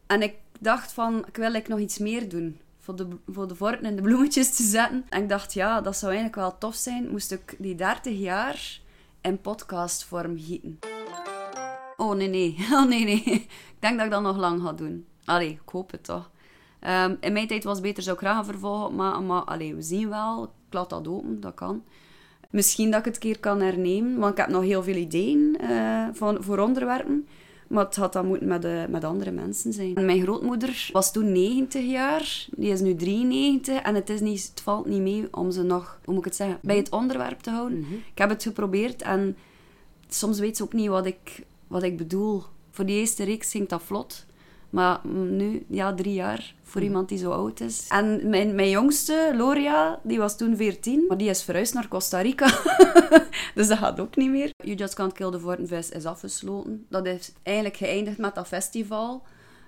En 0.06 0.22
ik 0.22 0.34
dacht 0.60 0.92
van, 0.92 1.18
ik 1.18 1.36
wil 1.36 1.44
eigenlijk 1.44 1.68
nog 1.68 1.78
iets 1.78 1.98
meer 1.98 2.28
doen. 2.28 2.60
Voor 2.78 2.96
de, 2.96 3.06
voor 3.26 3.48
de 3.48 3.54
vorten 3.54 3.84
in 3.84 3.96
de 3.96 4.02
bloemetjes 4.02 4.56
te 4.56 4.62
zetten. 4.62 5.04
En 5.08 5.22
ik 5.22 5.28
dacht, 5.28 5.52
ja, 5.52 5.80
dat 5.80 5.96
zou 5.96 6.12
eigenlijk 6.12 6.40
wel 6.40 6.58
tof 6.58 6.74
zijn. 6.74 7.10
Moest 7.10 7.32
ik 7.32 7.56
die 7.58 7.74
30 7.74 8.18
jaar 8.18 8.80
in 9.20 9.40
podcastvorm 9.40 10.38
gieten. 10.38 10.78
Oh, 11.96 12.14
nee, 12.14 12.28
nee. 12.28 12.56
Oh, 12.72 12.88
nee, 12.88 13.04
nee. 13.04 13.22
Ik 13.24 13.76
denk 13.78 13.96
dat 13.96 14.04
ik 14.04 14.12
dat 14.12 14.22
nog 14.22 14.36
lang 14.36 14.62
ga 14.62 14.72
doen. 14.72 15.06
Allee, 15.24 15.50
ik 15.50 15.68
hoop 15.68 15.90
het 15.90 16.04
toch. 16.04 16.30
Ehm, 16.80 17.14
in 17.20 17.32
mijn 17.32 17.46
tijd 17.46 17.64
was 17.64 17.80
beter, 17.80 18.02
zou 18.02 18.16
ik 18.16 18.22
graag 18.22 18.38
een 18.38 18.44
vervolg 18.44 18.92
maar, 18.92 19.22
maar 19.22 19.58
we 19.58 19.82
zien 19.82 20.08
wel. 20.08 20.52
Ik 20.70 20.76
laat 20.76 20.90
dat 20.90 21.08
open, 21.08 21.40
dat 21.40 21.54
kan. 21.54 21.82
Misschien 22.50 22.90
dat 22.90 22.98
ik 22.98 23.04
het 23.04 23.14
een 23.14 23.20
keer 23.20 23.38
kan 23.38 23.60
hernemen, 23.60 24.18
want 24.18 24.32
ik 24.32 24.38
heb 24.38 24.48
nog 24.48 24.62
heel 24.62 24.82
veel 24.82 24.94
ideeën 24.94 25.56
eh, 25.60 26.06
van, 26.12 26.42
voor 26.42 26.58
onderwerpen. 26.58 27.26
Maar 27.68 27.84
het 27.84 27.96
had 27.96 28.12
dan 28.12 28.26
moeten 28.26 28.48
met, 28.48 28.62
de, 28.62 28.86
met 28.88 29.04
andere 29.04 29.30
mensen 29.30 29.72
zijn. 29.72 29.92
Mijn 29.92 30.22
grootmoeder 30.22 30.88
was 30.92 31.12
toen 31.12 31.32
90 31.32 31.84
jaar, 31.84 32.46
die 32.50 32.70
is 32.70 32.80
nu 32.80 32.94
93. 32.94 33.82
En 33.82 33.94
het, 33.94 34.10
is 34.10 34.20
niet, 34.20 34.48
het 34.50 34.60
valt 34.60 34.86
niet 34.86 35.00
mee 35.00 35.28
om 35.30 35.50
ze 35.50 35.62
nog, 35.62 35.98
hoe 36.04 36.14
moet 36.14 36.22
ik 36.22 36.28
het 36.28 36.36
zeggen, 36.36 36.58
bij 36.62 36.76
het 36.76 36.90
onderwerp 36.90 37.40
te 37.40 37.50
houden. 37.50 37.78
Ik 38.12 38.18
heb 38.18 38.28
het 38.28 38.42
geprobeerd 38.42 39.02
en 39.02 39.36
soms 40.08 40.38
weet 40.38 40.56
ze 40.56 40.62
ook 40.62 40.72
niet 40.72 40.88
wat 40.88 41.06
ik, 41.06 41.44
wat 41.66 41.82
ik 41.82 41.96
bedoel. 41.96 42.42
Voor 42.70 42.86
die 42.86 42.98
eerste 42.98 43.24
reeks 43.24 43.50
ging 43.50 43.68
dat 43.68 43.82
vlot. 43.82 44.26
Maar 44.70 45.00
nu, 45.06 45.64
ja, 45.68 45.94
drie 45.94 46.14
jaar 46.14 46.54
voor 46.62 46.82
iemand 46.82 47.08
die 47.08 47.18
zo 47.18 47.30
oud 47.30 47.60
is. 47.60 47.86
En 47.88 48.28
mijn, 48.28 48.54
mijn 48.54 48.70
jongste, 48.70 49.32
Loria, 49.36 50.00
die 50.02 50.18
was 50.18 50.36
toen 50.36 50.56
14, 50.56 51.04
maar 51.08 51.16
die 51.16 51.28
is 51.28 51.42
verhuisd 51.42 51.74
naar 51.74 51.88
Costa 51.88 52.20
Rica. 52.20 52.46
dus 53.54 53.68
dat 53.68 53.78
gaat 53.78 54.00
ook 54.00 54.16
niet 54.16 54.30
meer. 54.30 54.50
You 54.56 54.76
Just 54.76 54.94
Can't 54.94 55.12
Kill 55.12 55.30
the 55.30 55.40
Vortenvis 55.40 55.90
is 55.90 56.04
afgesloten. 56.04 56.86
Dat 56.88 57.06
is 57.06 57.32
eigenlijk 57.42 57.76
geëindigd 57.76 58.18
met 58.18 58.34
dat 58.34 58.46
festival. 58.46 59.22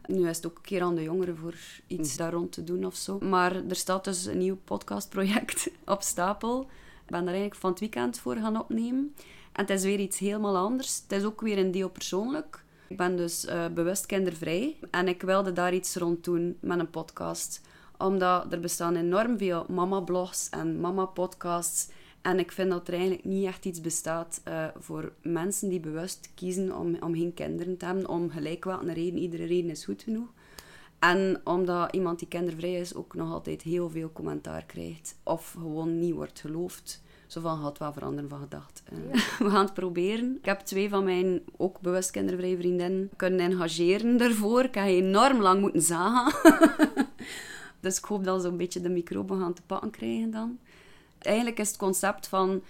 Nu 0.06 0.28
is 0.28 0.36
het 0.36 0.46
ook 0.46 0.56
een 0.56 0.62
keer 0.62 0.82
aan 0.82 0.94
de 0.94 1.02
jongeren 1.02 1.36
voor 1.36 1.54
iets 1.86 2.16
daar 2.16 2.32
rond 2.32 2.52
te 2.52 2.64
doen 2.64 2.84
of 2.84 2.96
zo. 2.96 3.18
Maar 3.18 3.54
er 3.68 3.76
staat 3.76 4.04
dus 4.04 4.24
een 4.24 4.38
nieuw 4.38 4.58
podcastproject 4.64 5.70
op 5.84 6.02
stapel. 6.02 6.60
Ik 7.04 7.10
ben 7.10 7.20
daar 7.20 7.34
eigenlijk 7.34 7.60
van 7.60 7.70
het 7.70 7.80
weekend 7.80 8.18
voor 8.18 8.36
gaan 8.36 8.60
opnemen. 8.60 9.14
En 9.52 9.60
het 9.60 9.70
is 9.70 9.82
weer 9.82 9.98
iets 9.98 10.18
helemaal 10.18 10.56
anders. 10.56 11.02
Het 11.02 11.12
is 11.12 11.24
ook 11.24 11.40
weer 11.40 11.58
een 11.58 11.70
deel 11.70 11.90
persoonlijk. 11.90 12.64
Ik 12.92 12.98
ben 12.98 13.16
dus 13.16 13.44
uh, 13.44 13.66
bewust 13.74 14.06
kindervrij 14.06 14.76
en 14.90 15.08
ik 15.08 15.22
wilde 15.22 15.52
daar 15.52 15.74
iets 15.74 15.96
rond 15.96 16.24
doen 16.24 16.56
met 16.60 16.78
een 16.78 16.90
podcast. 16.90 17.60
Omdat 17.98 18.52
er 18.52 18.60
bestaan 18.60 18.96
enorm 18.96 19.38
veel 19.38 19.66
mama-blogs 19.68 20.48
en 20.50 20.80
mama-podcasts. 20.80 21.88
En 22.22 22.38
ik 22.38 22.52
vind 22.52 22.70
dat 22.70 22.88
er 22.88 22.94
eigenlijk 22.94 23.24
niet 23.24 23.46
echt 23.46 23.64
iets 23.64 23.80
bestaat 23.80 24.40
uh, 24.48 24.66
voor 24.78 25.12
mensen 25.22 25.68
die 25.68 25.80
bewust 25.80 26.30
kiezen 26.34 26.76
om, 26.76 26.96
om 27.00 27.14
geen 27.14 27.34
kinderen 27.34 27.76
te 27.76 27.84
hebben. 27.84 28.08
Om 28.08 28.30
gelijk 28.30 28.64
wat 28.64 28.82
een 28.82 28.94
reden, 28.94 29.18
iedere 29.18 29.44
reden 29.44 29.70
is 29.70 29.84
goed 29.84 30.02
genoeg. 30.02 30.28
En 30.98 31.40
omdat 31.44 31.94
iemand 31.94 32.18
die 32.18 32.28
kindervrij 32.28 32.74
is 32.74 32.94
ook 32.94 33.14
nog 33.14 33.32
altijd 33.32 33.62
heel 33.62 33.90
veel 33.90 34.12
commentaar 34.12 34.64
krijgt. 34.64 35.16
Of 35.22 35.50
gewoon 35.58 35.98
niet 35.98 36.14
wordt 36.14 36.40
geloofd. 36.40 37.02
Zo 37.32 37.40
van, 37.40 37.58
had 37.58 37.78
wel 37.78 37.92
veranderen 37.92 38.30
van 38.30 38.40
gedacht. 38.40 38.82
Uh, 38.92 39.12
we 39.46 39.50
gaan 39.50 39.64
het 39.64 39.74
proberen. 39.74 40.36
Ik 40.36 40.44
heb 40.44 40.60
twee 40.60 40.88
van 40.88 41.04
mijn 41.04 41.42
ook 41.56 41.80
bewust 41.80 42.10
kindervrije 42.10 42.56
vriendinnen 42.56 43.10
kunnen 43.16 43.40
engageren 43.40 44.16
daarvoor. 44.16 44.64
Ik 44.64 44.74
heb 44.74 44.86
enorm 44.86 45.40
lang 45.40 45.60
moeten 45.60 45.82
zagen. 45.82 46.70
dus 47.80 47.98
ik 47.98 48.04
hoop 48.04 48.24
dat 48.24 48.42
ze 48.42 48.48
een 48.48 48.56
beetje 48.56 48.80
de 48.80 48.88
microben 48.88 49.40
gaan 49.40 49.54
te 49.54 49.62
pakken 49.66 49.90
krijgen 49.90 50.30
dan. 50.30 50.58
Eigenlijk 51.18 51.58
is 51.58 51.68
het 51.68 51.76
concept 51.76 52.28
van... 52.28 52.62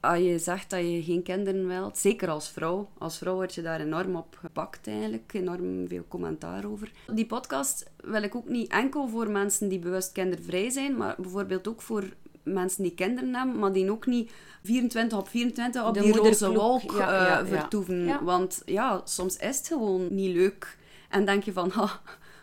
Als 0.00 0.18
je 0.18 0.38
zegt 0.38 0.70
dat 0.70 0.80
je 0.80 1.02
geen 1.02 1.22
kinderen 1.22 1.66
wilt, 1.66 1.98
zeker 1.98 2.28
als 2.28 2.48
vrouw. 2.48 2.88
Als 2.98 3.18
vrouw 3.18 3.34
word 3.34 3.54
je 3.54 3.62
daar 3.62 3.80
enorm 3.80 4.16
op 4.16 4.36
gepakt 4.40 4.86
eigenlijk. 4.86 5.32
Enorm 5.32 5.88
veel 5.88 6.04
commentaar 6.08 6.64
over. 6.64 6.92
Die 7.12 7.26
podcast 7.26 7.90
wil 7.96 8.22
ik 8.22 8.34
ook 8.34 8.48
niet 8.48 8.70
enkel 8.70 9.08
voor 9.08 9.30
mensen 9.30 9.68
die 9.68 9.78
bewust 9.78 10.12
kindervrij 10.12 10.70
zijn, 10.70 10.96
maar 10.96 11.14
bijvoorbeeld 11.18 11.68
ook 11.68 11.82
voor 11.82 12.04
mensen 12.42 12.82
die 12.82 12.94
kinderen 12.94 13.34
hebben, 13.34 13.58
maar 13.58 13.72
die 13.72 13.90
ook 13.90 14.06
niet 14.06 14.30
24 14.62 15.18
op 15.18 15.28
24 15.28 15.86
op 15.86 15.94
De 15.94 16.00
die 16.00 16.16
roze 16.16 16.52
wolk 16.52 16.92
ja, 16.92 17.20
eh, 17.20 17.28
ja, 17.28 17.46
vertoeven. 17.46 18.04
Ja. 18.04 18.24
Want 18.24 18.62
ja, 18.64 19.00
soms 19.04 19.36
is 19.36 19.56
het 19.56 19.66
gewoon 19.66 20.14
niet 20.14 20.34
leuk. 20.34 20.76
En 21.08 21.24
denk 21.24 21.42
je 21.42 21.52
van, 21.52 21.70
ha, 21.76 22.00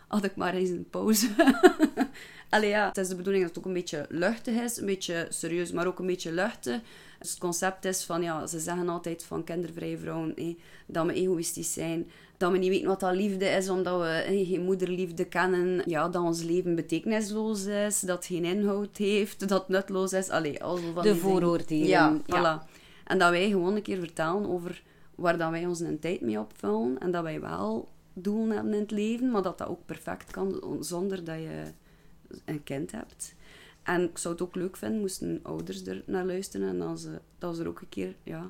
had 0.08 0.24
ik 0.24 0.36
maar 0.36 0.54
eens 0.54 0.70
een 0.70 0.86
pauze. 0.90 1.28
Allee 2.48 2.68
ja, 2.68 2.86
het 2.86 2.96
is 2.96 3.08
de 3.08 3.14
bedoeling 3.14 3.44
dat 3.44 3.54
het 3.54 3.64
ook 3.64 3.70
een 3.70 3.80
beetje 3.80 4.06
luchtig 4.08 4.54
is, 4.54 4.76
een 4.76 4.86
beetje 4.86 5.26
serieus, 5.28 5.72
maar 5.72 5.86
ook 5.86 5.98
een 5.98 6.06
beetje 6.06 6.32
luchtig. 6.32 6.80
Dus 7.18 7.30
het 7.30 7.38
concept 7.38 7.84
is 7.84 8.04
van, 8.04 8.22
ja, 8.22 8.46
ze 8.46 8.58
zeggen 8.60 8.88
altijd 8.88 9.24
van 9.24 9.44
kindervrije 9.44 9.98
vrouwen, 9.98 10.32
hé, 10.36 10.56
dat 10.86 11.06
we 11.06 11.12
egoïstisch 11.12 11.72
zijn, 11.72 12.10
dat 12.36 12.52
we 12.52 12.58
niet 12.58 12.68
weten 12.68 12.86
wat 12.88 13.00
dat 13.00 13.14
liefde 13.14 13.44
is, 13.44 13.68
omdat 13.68 14.00
we 14.00 14.06
hé, 14.06 14.44
geen 14.44 14.64
moederliefde 14.64 15.24
kennen, 15.24 15.82
ja, 15.86 16.08
dat 16.08 16.22
ons 16.22 16.42
leven 16.42 16.74
betekenisloos 16.74 17.64
is, 17.64 18.00
dat 18.00 18.16
het 18.16 18.26
geen 18.26 18.44
inhoud 18.44 18.96
heeft, 18.96 19.48
dat 19.48 19.50
het 19.50 19.68
nutloos 19.68 20.12
is. 20.12 20.28
Allee, 20.28 20.62
al 20.62 20.76
van 20.76 21.02
De 21.02 21.16
vooroordelen, 21.16 21.86
Ja, 21.86 22.20
ja. 22.26 22.60
voilà. 22.62 22.70
En 23.04 23.18
dat 23.18 23.30
wij 23.30 23.48
gewoon 23.48 23.76
een 23.76 23.82
keer 23.82 23.98
vertellen 23.98 24.46
over 24.48 24.82
waar 25.14 25.38
dat 25.38 25.50
wij 25.50 25.66
onze 25.66 25.98
tijd 25.98 26.20
mee 26.20 26.38
opvullen 26.38 26.98
en 26.98 27.10
dat 27.10 27.22
wij 27.22 27.40
wel 27.40 27.88
doelen 28.12 28.56
hebben 28.56 28.74
in 28.74 28.80
het 28.80 28.90
leven, 28.90 29.30
maar 29.30 29.42
dat 29.42 29.58
dat 29.58 29.68
ook 29.68 29.86
perfect 29.86 30.30
kan 30.30 30.76
zonder 30.80 31.24
dat 31.24 31.36
je 31.36 31.62
een 32.44 32.62
kind 32.62 32.92
hebt. 32.92 33.34
En 33.82 34.02
ik 34.02 34.18
zou 34.18 34.34
het 34.34 34.42
ook 34.42 34.54
leuk 34.54 34.76
vinden, 34.76 35.00
moesten 35.00 35.40
ouders 35.42 35.86
er 35.86 36.02
naar 36.06 36.24
luisteren 36.24 36.68
en 36.68 36.78
dan 36.78 36.98
ze, 36.98 37.20
dat 37.38 37.56
ze 37.56 37.62
er 37.62 37.68
ook 37.68 37.80
een 37.80 37.88
keer 37.88 38.14
ja, 38.22 38.46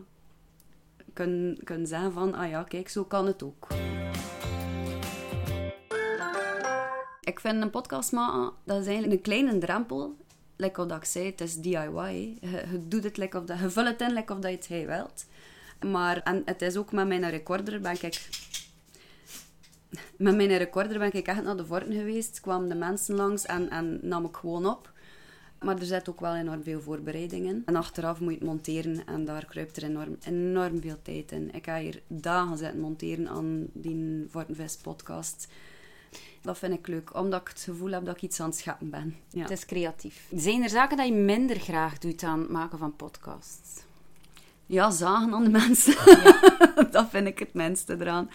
kunnen, 1.12 1.58
kunnen 1.64 1.86
zeggen 1.86 2.12
van, 2.12 2.34
ah 2.34 2.50
ja, 2.50 2.62
kijk, 2.62 2.88
zo 2.88 3.04
kan 3.04 3.26
het 3.26 3.42
ook. 3.42 3.66
Ik 7.20 7.40
vind 7.40 7.62
een 7.62 7.70
podcast 7.70 8.12
maken, 8.12 8.52
dat 8.64 8.80
is 8.80 8.86
eigenlijk 8.86 9.16
een 9.16 9.22
kleine 9.22 9.58
drempel. 9.58 10.16
Like 10.56 10.86
wat 10.86 10.96
ik 10.96 11.04
zei, 11.04 11.26
het 11.26 11.40
is 11.40 11.60
DIY. 11.60 12.38
Je, 12.40 12.80
doet 12.88 13.04
het 13.04 13.16
like 13.16 13.38
of 13.38 13.44
dat, 13.44 13.58
je 13.58 13.70
vult 13.70 13.86
het 13.86 14.00
in 14.00 14.12
like 14.12 14.32
of 14.32 14.38
dat 14.38 14.66
je 14.66 14.74
het 14.74 14.86
wilt. 14.86 15.26
Maar 15.92 16.22
en 16.22 16.42
het 16.44 16.62
is 16.62 16.76
ook 16.76 16.92
met 16.92 17.06
mijn 17.06 17.30
recorder 17.30 17.80
ben 17.80 17.92
ik 17.92 18.28
met 20.16 20.36
mijn 20.36 20.56
recorder 20.56 20.98
ben 20.98 21.12
ik 21.12 21.26
echt 21.26 21.42
naar 21.42 21.56
de 21.56 21.66
Vorten 21.66 21.92
geweest. 21.92 22.40
Kwamen 22.40 22.68
de 22.68 22.74
mensen 22.74 23.14
langs 23.14 23.46
en, 23.46 23.70
en 23.70 23.98
nam 24.02 24.24
ik 24.24 24.36
gewoon 24.36 24.66
op. 24.66 24.94
Maar 25.60 25.78
er 25.78 25.84
zit 25.84 26.08
ook 26.08 26.20
wel 26.20 26.34
enorm 26.34 26.62
veel 26.62 26.80
voorbereiding 26.80 27.46
in. 27.46 27.62
En 27.66 27.76
achteraf 27.76 28.20
moet 28.20 28.32
je 28.32 28.38
het 28.38 28.46
monteren 28.46 29.06
en 29.06 29.24
daar 29.24 29.46
kruipt 29.46 29.76
er 29.76 29.82
enorm, 29.82 30.16
enorm 30.24 30.80
veel 30.80 31.02
tijd 31.02 31.32
in. 31.32 31.54
Ik 31.54 31.64
ga 31.64 31.78
hier 31.78 32.02
dagen 32.06 32.58
zitten 32.58 32.80
monteren 32.80 33.28
aan 33.28 33.66
die 33.72 34.26
Vortenvis 34.28 34.76
podcast. 34.76 35.48
Dat 36.42 36.58
vind 36.58 36.74
ik 36.74 36.86
leuk, 36.86 37.14
omdat 37.14 37.40
ik 37.40 37.48
het 37.48 37.60
gevoel 37.60 37.90
heb 37.90 38.04
dat 38.04 38.16
ik 38.16 38.22
iets 38.22 38.40
aan 38.40 38.48
het 38.48 38.58
scheppen 38.58 38.90
ben. 38.90 39.16
Ja. 39.28 39.42
Het 39.42 39.50
is 39.50 39.66
creatief. 39.66 40.28
Zijn 40.34 40.62
er 40.62 40.68
zaken 40.68 40.96
dat 40.96 41.06
je 41.06 41.12
minder 41.12 41.60
graag 41.60 41.98
doet 41.98 42.22
aan 42.22 42.40
het 42.40 42.50
maken 42.50 42.78
van 42.78 42.96
podcasts? 42.96 43.85
Ja, 44.66 44.90
zagen 44.90 45.34
aan 45.34 45.44
de 45.44 45.50
mensen. 45.50 45.94
dat 46.90 47.06
vind 47.10 47.26
ik 47.26 47.38
het 47.38 47.54
minste 47.54 47.96
eraan. 48.00 48.30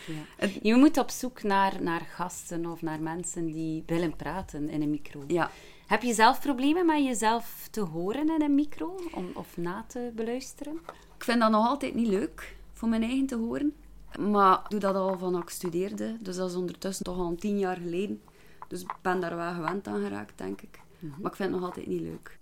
Je 0.62 0.76
moet 0.76 0.98
op 0.98 1.10
zoek 1.10 1.44
naar, 1.44 1.82
naar 1.82 2.02
gasten 2.02 2.66
of 2.66 2.82
naar 2.82 3.02
mensen 3.02 3.46
die 3.46 3.84
willen 3.86 4.16
praten 4.16 4.70
in 4.70 4.82
een 4.82 4.90
micro. 4.90 5.24
Ja. 5.28 5.52
Heb 5.88 6.02
je 6.02 6.14
zelf 6.14 6.42
problemen 6.42 6.86
met 6.86 7.04
jezelf 7.04 7.68
te 7.72 7.82
horen 7.82 8.30
in 8.30 8.42
een 8.42 8.56
micro 8.56 8.96
om, 9.14 9.32
of 9.34 9.58
na 9.58 9.86
te 9.88 10.12
beluisteren? 10.16 10.80
Ik 11.18 11.24
vind 11.24 11.40
dat 11.40 11.52
nog 11.52 11.68
altijd 11.68 11.96
niet 11.96 12.08
leuk, 12.08 12.56
voor 12.74 12.90
mijn 12.90 13.04
eigen 13.04 13.26
te 13.26 13.36
horen. 13.36 13.74
Maar 14.20 14.60
ik 14.64 14.70
doe 14.70 14.80
dat 14.80 14.96
al 14.96 15.18
van 15.18 15.38
ik 15.38 15.50
studeerde. 15.50 16.18
Dus 16.20 16.36
dat 16.36 16.50
is 16.50 16.56
ondertussen 16.56 17.06
toch 17.06 17.18
al 17.18 17.36
tien 17.36 17.60
jaar 17.60 17.78
geleden. 17.78 18.22
Dus 18.68 18.82
ik 18.82 18.96
ben 19.02 19.20
daar 19.20 19.36
wel 19.36 19.54
gewend 19.54 19.88
aan 19.88 20.02
geraakt, 20.02 20.38
denk 20.38 20.62
ik. 20.62 20.80
Maar 21.00 21.32
ik 21.32 21.38
vind 21.38 21.52
het 21.52 21.60
nog 21.60 21.64
altijd 21.70 21.88
niet 21.88 22.02
leuk. 22.02 22.40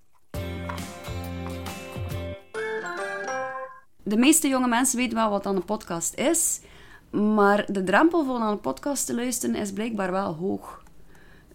De 4.10 4.18
meeste 4.18 4.48
jonge 4.48 4.68
mensen 4.68 4.98
weten 4.98 5.18
wel 5.18 5.30
wat 5.30 5.44
dan 5.44 5.56
een 5.56 5.66
podcast 5.66 6.14
is. 6.14 6.60
Maar 7.10 7.66
de 7.72 7.84
drempel 7.84 8.26
voor 8.26 8.40
naar 8.40 8.52
een 8.52 8.60
podcast 8.60 9.06
te 9.06 9.16
luisteren 9.16 9.56
is 9.56 9.74
blijkbaar 9.74 10.12
wel 10.12 10.34
hoog. 10.34 10.84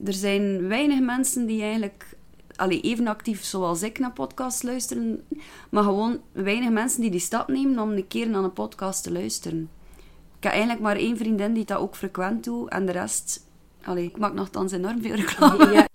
Er 0.05 0.13
zijn 0.13 0.69
weinig 0.69 1.01
mensen 1.01 1.47
die 1.47 1.63
eigenlijk 1.63 2.17
allee, 2.57 2.81
even 2.81 3.07
actief 3.07 3.45
zoals 3.45 3.83
ik 3.83 3.99
naar 3.99 4.13
podcasts 4.13 4.63
luisteren, 4.63 5.25
maar 5.71 5.83
gewoon 5.83 6.21
weinig 6.33 6.71
mensen 6.71 7.01
die 7.01 7.11
die 7.11 7.21
stap 7.21 7.49
nemen 7.49 7.79
om 7.79 7.91
een 7.91 8.09
keer 8.09 8.29
naar 8.29 8.45
een 8.45 8.53
podcast 8.53 9.03
te 9.03 9.13
luisteren. 9.13 9.71
Ik 10.37 10.43
heb 10.43 10.53
eigenlijk 10.53 10.83
maar 10.83 10.97
één 10.97 11.17
vriendin 11.17 11.53
die 11.53 11.65
dat 11.65 11.79
ook 11.79 11.97
frequent 11.97 12.45
doet 12.45 12.71
en 12.71 12.87
de 12.87 12.93
rest... 12.93 13.47
Allee, 13.85 14.05
ik 14.05 14.19
maak 14.19 14.35
nogthans 14.35 14.73
enorm 14.73 15.03
veel 15.03 15.15
reclame. 15.15 15.73
Ja. 15.73 15.89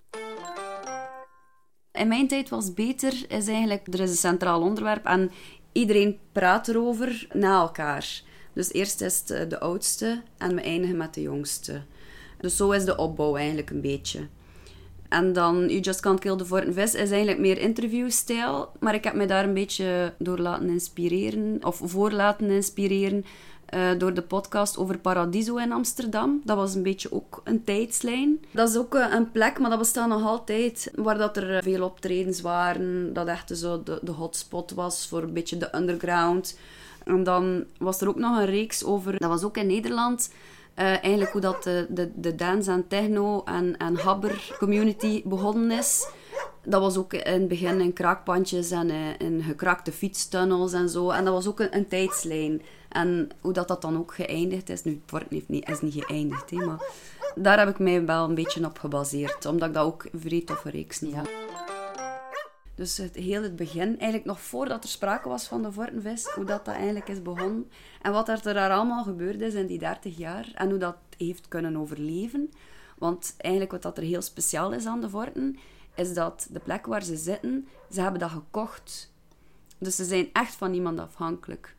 In 1.92 2.08
mijn 2.08 2.28
tijd 2.28 2.48
was 2.48 2.74
beter, 2.74 3.24
is 3.28 3.48
eigenlijk, 3.48 3.86
er 3.86 4.00
is 4.00 4.10
een 4.10 4.16
centraal 4.16 4.60
onderwerp 4.60 5.04
en 5.04 5.30
iedereen 5.72 6.18
praat 6.32 6.68
erover 6.68 7.26
na 7.32 7.60
elkaar. 7.60 8.22
Dus 8.52 8.72
eerst 8.72 9.00
is 9.00 9.18
het 9.18 9.30
eh, 9.30 9.48
de 9.48 9.60
oudste 9.60 10.22
en 10.38 10.54
we 10.54 10.60
eindigen 10.60 10.96
met 10.96 11.14
de 11.14 11.22
jongste. 11.22 11.82
Dus 12.40 12.56
zo 12.56 12.70
is 12.70 12.84
de 12.84 12.96
opbouw 12.96 13.36
eigenlijk 13.36 13.70
een 13.70 13.80
beetje. 13.80 14.28
En 15.08 15.32
dan 15.32 15.68
You 15.68 15.80
Just 15.80 16.00
Can't 16.00 16.20
Kill 16.20 16.36
the 16.36 16.44
Fortin 16.44 16.72
Vis 16.72 16.94
is 16.94 17.10
eigenlijk 17.10 17.38
meer 17.38 17.58
interviewstijl. 17.58 18.72
Maar 18.80 18.94
ik 18.94 19.04
heb 19.04 19.14
me 19.14 19.26
daar 19.26 19.44
een 19.44 19.54
beetje 19.54 20.14
door 20.18 20.38
laten 20.38 20.68
inspireren, 20.68 21.58
of 21.64 21.80
voor 21.84 22.10
laten 22.10 22.50
inspireren, 22.50 23.24
eh, 23.70 23.90
door 23.98 24.14
de 24.14 24.22
podcast 24.22 24.78
over 24.78 24.98
Paradiso 24.98 25.56
in 25.56 25.72
Amsterdam. 25.72 26.40
Dat 26.44 26.56
was 26.56 26.74
een 26.74 26.82
beetje 26.82 27.12
ook 27.12 27.40
een 27.44 27.64
tijdslijn. 27.64 28.44
Dat 28.50 28.68
is 28.68 28.76
ook 28.76 28.94
eh, 28.94 29.06
een 29.14 29.30
plek, 29.30 29.58
maar 29.58 29.70
dat 29.70 29.78
bestaat 29.78 30.08
nog 30.08 30.24
altijd, 30.24 30.90
waar 30.94 31.18
dat 31.18 31.36
er 31.36 31.56
eh, 31.56 31.62
veel 31.62 31.84
optredens 31.84 32.40
waren. 32.40 33.12
Dat 33.12 33.26
echt 33.26 33.58
zo 33.58 33.82
de, 33.82 33.98
de 34.02 34.12
hotspot 34.12 34.70
was 34.70 35.08
voor 35.08 35.22
een 35.22 35.32
beetje 35.32 35.56
de 35.56 35.76
underground. 35.76 36.58
En 37.04 37.24
dan 37.24 37.64
was 37.78 38.00
er 38.00 38.08
ook 38.08 38.18
nog 38.18 38.38
een 38.38 38.46
reeks 38.46 38.84
over, 38.84 39.18
dat 39.18 39.28
was 39.28 39.42
ook 39.42 39.56
in 39.56 39.66
Nederland, 39.66 40.32
eh, 40.74 40.86
eigenlijk 40.86 41.32
hoe 41.32 41.40
dat 41.40 41.62
de, 41.62 41.86
de, 41.88 42.10
de 42.14 42.34
dance 42.34 42.70
en 42.70 42.88
techno 42.88 43.42
en, 43.44 43.76
en 43.76 43.96
habber 43.96 44.56
community 44.58 45.22
begonnen 45.24 45.70
is. 45.78 46.08
Dat 46.64 46.80
was 46.80 46.96
ook 46.96 47.12
in 47.12 47.32
het 47.32 47.48
begin 47.48 47.80
in 47.80 47.92
kraakpandjes 47.92 48.70
en 48.70 48.90
in 49.18 49.42
gekrakte 49.42 49.92
fietstunnels 49.92 50.72
en 50.72 50.88
zo. 50.88 51.10
En 51.10 51.24
dat 51.24 51.34
was 51.34 51.46
ook 51.46 51.60
een, 51.60 51.76
een 51.76 51.88
tijdslijn. 51.88 52.62
En 52.90 53.30
hoe 53.40 53.52
dat, 53.52 53.68
dat 53.68 53.82
dan 53.82 53.98
ook 53.98 54.14
geëindigd 54.14 54.68
is. 54.68 54.84
Nu, 54.84 55.00
het 55.02 55.10
wordt 55.10 55.30
niet, 55.30 55.68
is 55.68 55.80
niet 55.80 56.04
geëindigd, 56.04 56.50
hè, 56.50 56.56
maar 56.56 56.82
daar 57.34 57.58
heb 57.58 57.68
ik 57.68 57.78
mij 57.78 58.04
wel 58.04 58.28
een 58.28 58.34
beetje 58.34 58.64
op 58.64 58.78
gebaseerd. 58.78 59.46
Omdat 59.46 59.68
ik 59.68 59.74
dat 59.74 59.84
ook 59.84 60.04
een 60.12 60.20
vrij 60.20 60.42
toffe 60.44 60.70
reeks 60.70 61.00
niet. 61.00 61.16
Dus 62.74 62.96
het 62.96 63.14
heel 63.14 63.42
het 63.42 63.56
begin, 63.56 63.88
eigenlijk 63.88 64.24
nog 64.24 64.40
voordat 64.40 64.84
er 64.84 64.90
sprake 64.90 65.28
was 65.28 65.46
van 65.46 65.62
de 65.62 65.72
Vortenvis, 65.72 66.26
hoe 66.26 66.44
dat, 66.44 66.64
dat 66.64 66.74
eigenlijk 66.74 67.08
is 67.08 67.22
begonnen. 67.22 67.70
En 68.02 68.12
wat 68.12 68.28
er 68.28 68.42
daar 68.42 68.70
allemaal 68.70 69.04
gebeurd 69.04 69.40
is 69.40 69.54
in 69.54 69.66
die 69.66 69.78
30 69.78 70.16
jaar. 70.16 70.50
En 70.54 70.70
hoe 70.70 70.78
dat 70.78 70.96
heeft 71.16 71.48
kunnen 71.48 71.76
overleven. 71.76 72.52
Want 72.98 73.34
eigenlijk 73.36 73.72
wat 73.72 73.82
dat 73.82 73.96
er 73.96 74.02
heel 74.04 74.22
speciaal 74.22 74.72
is 74.72 74.86
aan 74.86 75.00
de 75.00 75.08
Vorten, 75.08 75.58
is 75.94 76.14
dat 76.14 76.48
de 76.50 76.60
plek 76.60 76.86
waar 76.86 77.02
ze 77.02 77.16
zitten, 77.16 77.68
ze 77.90 78.00
hebben 78.00 78.20
dat 78.20 78.30
gekocht. 78.30 79.12
Dus 79.78 79.96
ze 79.96 80.04
zijn 80.04 80.28
echt 80.32 80.54
van 80.54 80.70
niemand 80.70 80.98
afhankelijk. 80.98 81.76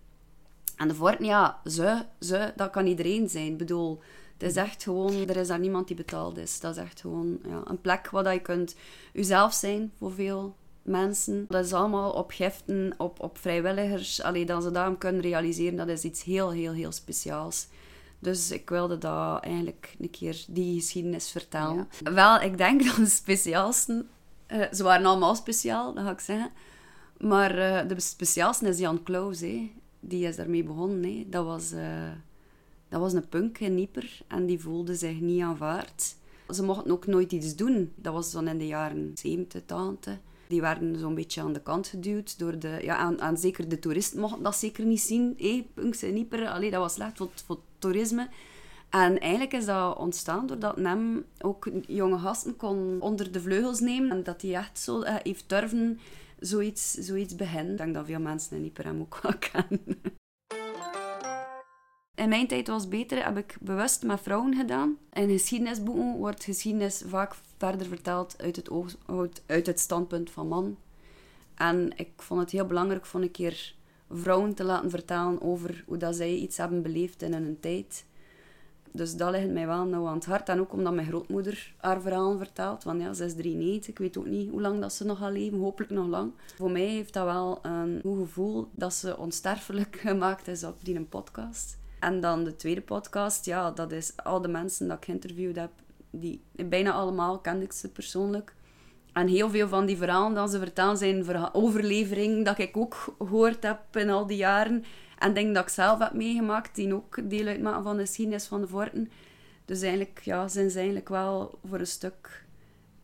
En 0.82 0.88
de 0.88 0.96
Vorten, 0.96 1.26
ja, 1.26 1.60
ze, 1.66 2.06
ze, 2.20 2.54
dat 2.56 2.70
kan 2.70 2.86
iedereen 2.86 3.30
zijn. 3.30 3.46
Ik 3.52 3.58
bedoel, 3.58 4.02
het 4.38 4.50
is 4.50 4.56
echt 4.56 4.84
gewoon, 4.84 5.28
er 5.28 5.38
is 5.38 5.48
daar 5.48 5.60
niemand 5.60 5.88
die 5.88 5.96
betaald 5.96 6.38
is. 6.38 6.60
Dat 6.60 6.76
is 6.76 6.84
echt 6.84 7.02
gewoon 7.02 7.40
ja, 7.48 7.62
een 7.66 7.82
plek 7.82 8.10
waar 8.10 8.24
dat 8.24 8.34
je 8.34 8.40
kunt 8.40 8.76
jezelf 9.14 9.54
zijn 9.54 9.92
voor 9.98 10.12
veel 10.12 10.56
mensen. 10.82 11.46
Dat 11.50 11.66
is 11.66 11.74
allemaal 11.74 12.12
op 12.12 12.32
giften, 12.32 12.94
op, 12.98 13.20
op 13.20 13.38
vrijwilligers. 13.38 14.22
Allee, 14.22 14.46
dat 14.46 14.64
ze 14.64 14.72
daarom 14.72 14.98
kunnen 14.98 15.22
realiseren, 15.22 15.78
dat 15.78 15.88
is 15.88 16.04
iets 16.04 16.24
heel, 16.24 16.52
heel, 16.52 16.74
heel 16.74 16.92
speciaals. 16.92 17.68
Dus 18.20 18.52
ik 18.52 18.70
wilde 18.70 18.98
dat 18.98 19.44
eigenlijk 19.44 19.96
een 20.00 20.10
keer 20.10 20.46
die 20.48 20.80
geschiedenis 20.80 21.32
vertellen. 21.32 21.88
Wel, 22.04 22.42
ik 22.42 22.58
denk 22.58 22.86
dat 22.86 22.96
de 22.96 23.06
speciaalsten... 23.06 24.10
eh, 24.48 24.72
ze 24.72 24.84
waren 24.84 25.06
allemaal 25.06 25.36
speciaal, 25.36 25.94
dat 25.94 26.04
ga 26.04 26.12
ik 26.12 26.20
zeggen. 26.20 26.52
Maar 27.18 27.58
eh, 27.58 27.88
de 27.88 28.00
speciaalste 28.00 28.68
is 28.68 28.80
Jan 28.80 29.04
Klaus, 29.04 29.40
hè. 29.40 29.72
Die 30.02 30.28
is 30.28 30.36
daarmee 30.36 30.64
begonnen, 30.64 31.04
hè. 31.04 31.26
Dat 31.30 31.46
was... 31.46 31.72
eh, 31.72 32.12
dat 32.90 33.00
was 33.00 33.14
een 33.14 33.28
punk 33.30 33.60
in 33.60 33.76
Nieper 33.76 34.22
en 34.28 34.46
die 34.46 34.60
voelde 34.60 34.96
zich 34.96 35.20
niet 35.20 35.42
aanvaard. 35.42 36.16
Ze 36.50 36.64
mochten 36.64 36.92
ook 36.92 37.06
nooit 37.08 37.32
iets 37.32 37.56
doen. 37.56 37.92
Dat 37.96 38.14
was 38.14 38.32
dan 38.32 38.48
in 38.48 38.58
de 38.58 38.68
jaren 38.68 39.12
70, 39.14 39.62
80. 39.66 40.18
Die 40.48 40.62
werden 40.62 41.00
zo'n 41.00 41.16
beetje 41.16 41.42
aan 41.42 41.54
de 41.54 41.62
kant 41.62 41.88
geduwd 41.88 42.40
door 42.40 42.60
de... 42.60 42.78
Ja, 42.82 43.08
en, 43.10 43.20
en 43.20 43.38
zeker 43.38 43.70
de 43.70 43.80
toeristen 43.80 44.20
mochten 44.20 44.44
dat 44.44 44.56
zeker 44.56 44.86
niet 44.86 45.02
zien. 45.02 45.34
Hé, 45.38 45.68
punks 45.74 46.04
in 46.04 46.14
Nieper, 46.14 46.48
allee, 46.48 46.72
dat 46.72 46.82
was 46.82 46.94
slecht 46.94 47.18
voor, 47.18 47.30
voor 47.46 47.60
toerisme. 47.80 48.30
En 48.90 49.20
eigenlijk 49.20 49.54
is 49.54 49.66
dat 49.66 49.98
ontstaan 49.98 50.48
doordat 50.48 50.78
Nem 50.78 51.26
ook 51.42 51.70
jonge 51.88 52.18
gasten 52.18 52.56
kon 52.56 52.98
onder 53.00 53.32
de 53.32 53.42
vleugels 53.42 53.80
nemen. 53.80 54.12
En 54.12 54.24
dat 54.24 54.42
hij 54.42 54.56
echt 54.56 54.80
zo 54.80 55.02
eh, 55.02 55.16
heeft 55.24 55.50
durven 55.50 56.00
zoiets, 56.42 56.92
zoiets 56.94 57.36
beginnen. 57.36 57.72
Ik 57.72 57.78
denk 57.78 57.94
dat 57.94 58.06
veel 58.06 58.20
mensen 58.20 58.56
in 58.56 58.62
Nieper 58.62 58.86
hem 58.86 59.02
ook 59.02 59.20
wel 59.22 59.38
kennen. 59.52 60.02
In 62.16 62.30
mijn 62.30 62.48
tijd 62.48 62.68
was 62.68 62.88
beter, 62.88 63.24
heb 63.24 63.38
ik 63.38 63.58
bewust 63.62 64.04
met 64.04 64.22
vrouwen 64.22 64.56
gedaan. 64.56 64.98
In 65.14 65.30
geschiedenisboeken 65.30 66.18
wordt 66.18 66.44
geschiedenis 66.44 67.04
vaak 67.06 67.36
verder 67.58 67.88
verteld 67.88 68.42
uit 68.42 68.56
het, 68.56 68.70
uit 69.46 69.66
het 69.66 69.80
standpunt 69.80 70.32
van 70.32 70.48
man. 70.48 70.78
En 71.56 71.92
ik 71.96 72.12
vond 72.16 72.40
het 72.40 72.52
heel 72.52 72.66
belangrijk 72.66 73.14
om 73.14 73.22
een 73.22 73.32
keer 73.32 73.76
vrouwen 74.10 74.54
te 74.54 74.64
laten 74.64 74.90
vertellen 74.90 75.42
over 75.42 75.84
hoe 75.88 75.98
dat 75.98 76.16
zij 76.16 76.36
iets 76.36 76.58
hebben 76.58 76.82
beleefd 76.82 77.22
in 77.22 77.34
hun 77.34 77.60
tijd. 77.60 78.06
Dus 78.94 79.16
dat 79.16 79.32
ligt 79.32 79.50
mij 79.50 79.68
wel 79.68 79.86
nauw 79.86 80.08
aan 80.08 80.16
het 80.16 80.26
hart. 80.26 80.50
En 80.50 80.60
ook 80.60 80.74
omdat 80.74 80.94
mijn 80.94 81.08
grootmoeder 81.08 81.74
haar 81.78 82.02
verhalen 82.02 82.38
vertelt. 82.38 82.84
Want 82.84 83.02
ja, 83.02 83.14
ze 83.14 83.26
is 83.26 83.34
93. 83.34 83.90
Ik 83.90 83.98
weet 83.98 84.18
ook 84.18 84.26
niet 84.26 84.50
hoe 84.50 84.62
lang 84.62 84.80
dat 84.80 84.94
ze 84.94 85.06
nog 85.06 85.18
gaat 85.18 85.32
leven. 85.32 85.60
Hopelijk 85.60 85.92
nog 85.92 86.08
lang. 86.08 86.32
Voor 86.56 86.72
mij 86.72 86.86
heeft 86.86 87.14
dat 87.14 87.26
wel 87.26 87.60
een 87.62 88.00
goed 88.02 88.20
gevoel 88.20 88.68
dat 88.72 88.94
ze 88.94 89.18
onsterfelijk 89.18 89.96
gemaakt 90.06 90.48
is 90.48 90.64
op 90.64 90.86
die 90.86 91.02
podcast. 91.02 91.80
En 92.00 92.22
dan 92.22 92.44
de 92.44 92.56
tweede 92.56 92.82
podcast. 92.82 93.46
Ja, 93.46 93.72
dat 93.72 93.92
is 93.92 94.14
al 94.16 94.42
de 94.42 94.48
mensen 94.48 94.88
dat 94.88 94.98
ik 94.98 95.06
geïnterviewd 95.06 95.56
heb. 95.56 95.72
Die, 96.10 96.42
bijna 96.52 96.92
allemaal 96.92 97.40
kende 97.40 97.66
ik 97.66 97.72
ze 97.72 97.92
persoonlijk. 97.92 98.54
En 99.14 99.28
heel 99.28 99.50
veel 99.50 99.68
van 99.68 99.86
die 99.86 99.98
verhalen 99.98 100.34
dat 100.34 100.52
ze 100.52 100.60
vertellen 100.60 100.98
zijn 100.98 101.54
overleveringen 101.54 102.44
dat 102.44 102.58
ik 102.58 102.78
ook 102.78 103.14
gehoord 103.20 103.64
heb 103.64 103.80
in 103.92 104.10
al 104.10 104.28
die 104.28 104.38
jaren. 104.38 104.84
En 105.22 105.34
denk 105.34 105.54
dat 105.56 105.64
ik 105.64 105.70
zelf 105.70 106.00
heb 106.00 106.14
meegemaakt, 106.14 106.76
die 106.76 106.94
ook 106.96 107.30
deel 107.30 107.48
uitmaken 107.48 107.84
van 107.84 107.96
de 107.98 108.02
geschiedenis 108.06 108.46
van 108.46 108.62
de 108.62 108.68
Vorten. 108.68 109.12
Dus 109.66 109.82
eigenlijk 109.82 110.22
ja, 110.24 110.48
zijn 110.48 110.70
ze 110.70 110.78
eigenlijk 110.78 111.10
wel 111.10 111.60
voor 111.70 111.80
een 111.80 111.88
stuk 111.88 112.46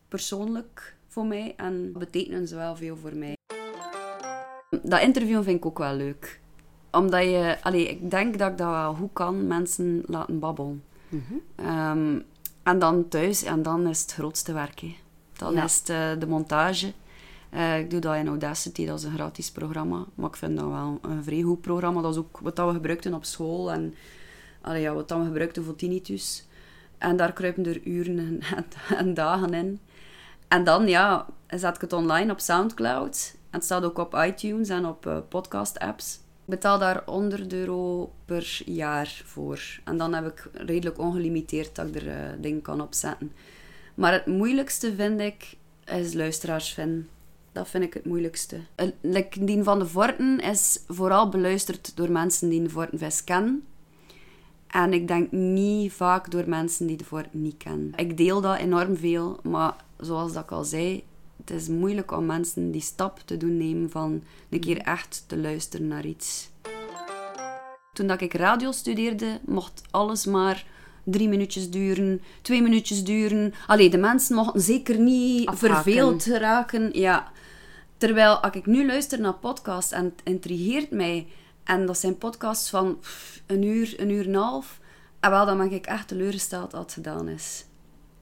persoonlijk 0.08 0.96
voor 1.08 1.26
mij 1.26 1.54
en 1.56 1.92
betekenen 1.92 2.48
ze 2.48 2.54
wel 2.56 2.76
veel 2.76 2.96
voor 2.96 3.16
mij. 3.16 3.36
Dat 4.82 5.00
interview 5.00 5.42
vind 5.42 5.56
ik 5.56 5.66
ook 5.66 5.78
wel 5.78 5.94
leuk. 5.94 6.40
Omdat 6.90 7.22
je... 7.22 7.56
Allee, 7.62 7.88
ik 7.88 8.10
denk 8.10 8.38
dat 8.38 8.50
ik 8.50 8.58
dat 8.58 8.68
wel 8.70 8.94
goed 8.94 9.12
kan, 9.12 9.46
mensen 9.46 10.02
laten 10.06 10.38
babbelen. 10.38 10.82
Ehm, 11.56 12.20
en 12.62 12.78
dan 12.78 13.08
thuis, 13.08 13.42
en 13.42 13.62
dan 13.62 13.86
is 13.88 14.00
het 14.00 14.12
grootste 14.12 14.52
werk. 14.52 14.80
hè. 14.80 14.96
Dan 15.32 15.52
Ja. 15.54 15.64
is 15.64 15.78
het 15.78 15.88
eh, 15.88 16.10
de 16.18 16.26
montage. 16.26 16.92
Eh, 17.50 17.78
ik 17.78 17.90
doe 17.90 18.00
dat 18.00 18.16
in 18.16 18.28
Audacity, 18.28 18.86
dat 18.86 18.98
is 18.98 19.04
een 19.04 19.14
gratis 19.14 19.50
programma. 19.50 20.04
Maar 20.14 20.28
ik 20.28 20.36
vind 20.36 20.56
dat 20.56 20.68
wel 20.68 20.98
een 21.02 21.24
vrij 21.24 21.42
goed 21.42 21.60
programma. 21.60 22.00
Dat 22.00 22.12
is 22.12 22.18
ook 22.18 22.38
wat 22.38 22.56
dat 22.56 22.66
we 22.66 22.72
gebruikten 22.72 23.14
op 23.14 23.24
school. 23.24 23.72
En 23.72 23.94
ja, 24.74 24.94
wat 24.94 25.10
we 25.10 25.24
gebruikten 25.24 25.64
voor 25.64 25.76
tinnitus. 25.76 26.46
En 26.98 27.16
daar 27.16 27.32
kruipen 27.32 27.66
er 27.66 27.86
uren 27.86 28.18
en, 28.18 28.40
en, 28.56 28.64
en 29.06 29.14
dagen 29.14 29.54
in. 29.54 29.80
En 30.48 30.64
dan, 30.64 30.88
ja, 30.88 31.26
zet 31.46 31.74
ik 31.74 31.80
het 31.80 31.92
online 31.92 32.32
op 32.32 32.40
Soundcloud. 32.40 33.34
En 33.34 33.58
het 33.58 33.64
staat 33.64 33.84
ook 33.84 33.98
op 33.98 34.14
iTunes 34.14 34.68
en 34.68 34.86
op 34.86 35.06
eh, 35.06 35.18
podcast-apps. 35.28 36.14
Ik 36.14 36.54
betaal 36.54 36.78
daar 36.78 37.02
100 37.06 37.52
euro 37.52 38.12
per 38.24 38.62
jaar 38.64 39.22
voor. 39.24 39.60
En 39.84 39.96
dan 39.96 40.14
heb 40.14 40.26
ik 40.26 40.48
redelijk 40.52 40.98
ongelimiteerd 40.98 41.74
dat 41.74 41.86
ik 41.86 41.94
er 41.94 42.08
eh, 42.08 42.30
dingen 42.40 42.62
kan 42.62 42.80
opzetten. 42.80 43.32
Maar 43.94 44.12
het 44.12 44.26
moeilijkste 44.26 44.94
vind 44.94 45.20
ik, 45.20 45.56
is 45.84 46.14
luisteraars 46.14 46.72
vinden. 46.72 47.08
Dat 47.58 47.68
vind 47.68 47.84
ik 47.84 47.94
het 47.94 48.04
moeilijkste. 48.04 48.60
Like 49.00 49.44
die 49.44 49.62
van 49.62 49.78
de 49.78 49.86
Vorten 49.86 50.40
is 50.40 50.80
vooral 50.88 51.28
beluisterd 51.28 51.96
door 51.96 52.10
mensen 52.10 52.48
die 52.48 52.62
de 52.62 52.68
Vortenvis 52.70 53.24
kennen. 53.24 53.66
En 54.66 54.92
ik 54.92 55.08
denk 55.08 55.32
niet 55.32 55.92
vaak 55.92 56.30
door 56.30 56.48
mensen 56.48 56.86
die 56.86 56.96
de 56.96 57.04
Vorten 57.04 57.42
niet 57.42 57.56
kennen. 57.56 57.92
Ik 57.96 58.16
deel 58.16 58.40
dat 58.40 58.58
enorm 58.58 58.96
veel, 58.96 59.38
maar 59.42 59.76
zoals 59.96 60.32
dat 60.32 60.42
ik 60.42 60.50
al 60.50 60.64
zei, 60.64 61.04
het 61.36 61.50
is 61.50 61.68
moeilijk 61.68 62.12
om 62.12 62.26
mensen 62.26 62.70
die 62.70 62.80
stap 62.80 63.20
te 63.24 63.36
doen 63.36 63.56
nemen 63.56 63.90
van 63.90 64.22
een 64.48 64.60
keer 64.60 64.78
echt 64.78 65.24
te 65.26 65.38
luisteren 65.38 65.88
naar 65.88 66.06
iets. 66.06 66.50
Toen 67.92 68.06
dat 68.06 68.20
ik 68.20 68.34
radio 68.34 68.72
studeerde, 68.72 69.40
mocht 69.44 69.82
alles 69.90 70.26
maar 70.26 70.66
drie 71.04 71.28
minuutjes 71.28 71.70
duren, 71.70 72.20
twee 72.42 72.62
minuutjes 72.62 73.04
duren. 73.04 73.54
Allee, 73.66 73.90
de 73.90 73.98
mensen 73.98 74.34
mochten 74.34 74.60
zeker 74.60 74.98
niet 74.98 75.48
Afhaken. 75.48 75.74
verveeld 75.74 76.24
raken. 76.26 76.90
Ja. 76.92 77.32
Terwijl, 77.98 78.36
als 78.36 78.54
ik 78.54 78.66
nu 78.66 78.86
luister 78.86 79.20
naar 79.20 79.34
podcasts 79.34 79.92
en 79.92 80.04
het 80.04 80.20
intrigeert 80.24 80.90
mij, 80.90 81.26
en 81.64 81.86
dat 81.86 81.98
zijn 81.98 82.18
podcasts 82.18 82.70
van 82.70 82.98
pff, 82.98 83.42
een 83.46 83.62
uur, 83.62 83.94
een 84.00 84.10
uur 84.10 84.24
en 84.24 84.34
een 84.34 84.40
half, 84.40 84.80
en 85.20 85.30
wel, 85.30 85.46
dan 85.46 85.58
ben 85.58 85.72
ik 85.72 85.86
echt 85.86 86.08
teleurgesteld 86.08 86.74
als 86.74 86.84
het 86.84 86.92
gedaan 86.92 87.28
is. 87.28 87.64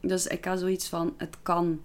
Dus 0.01 0.27
ik 0.27 0.45
had 0.45 0.59
zoiets 0.59 0.89
van, 0.89 1.15
het 1.17 1.37
kan. 1.43 1.81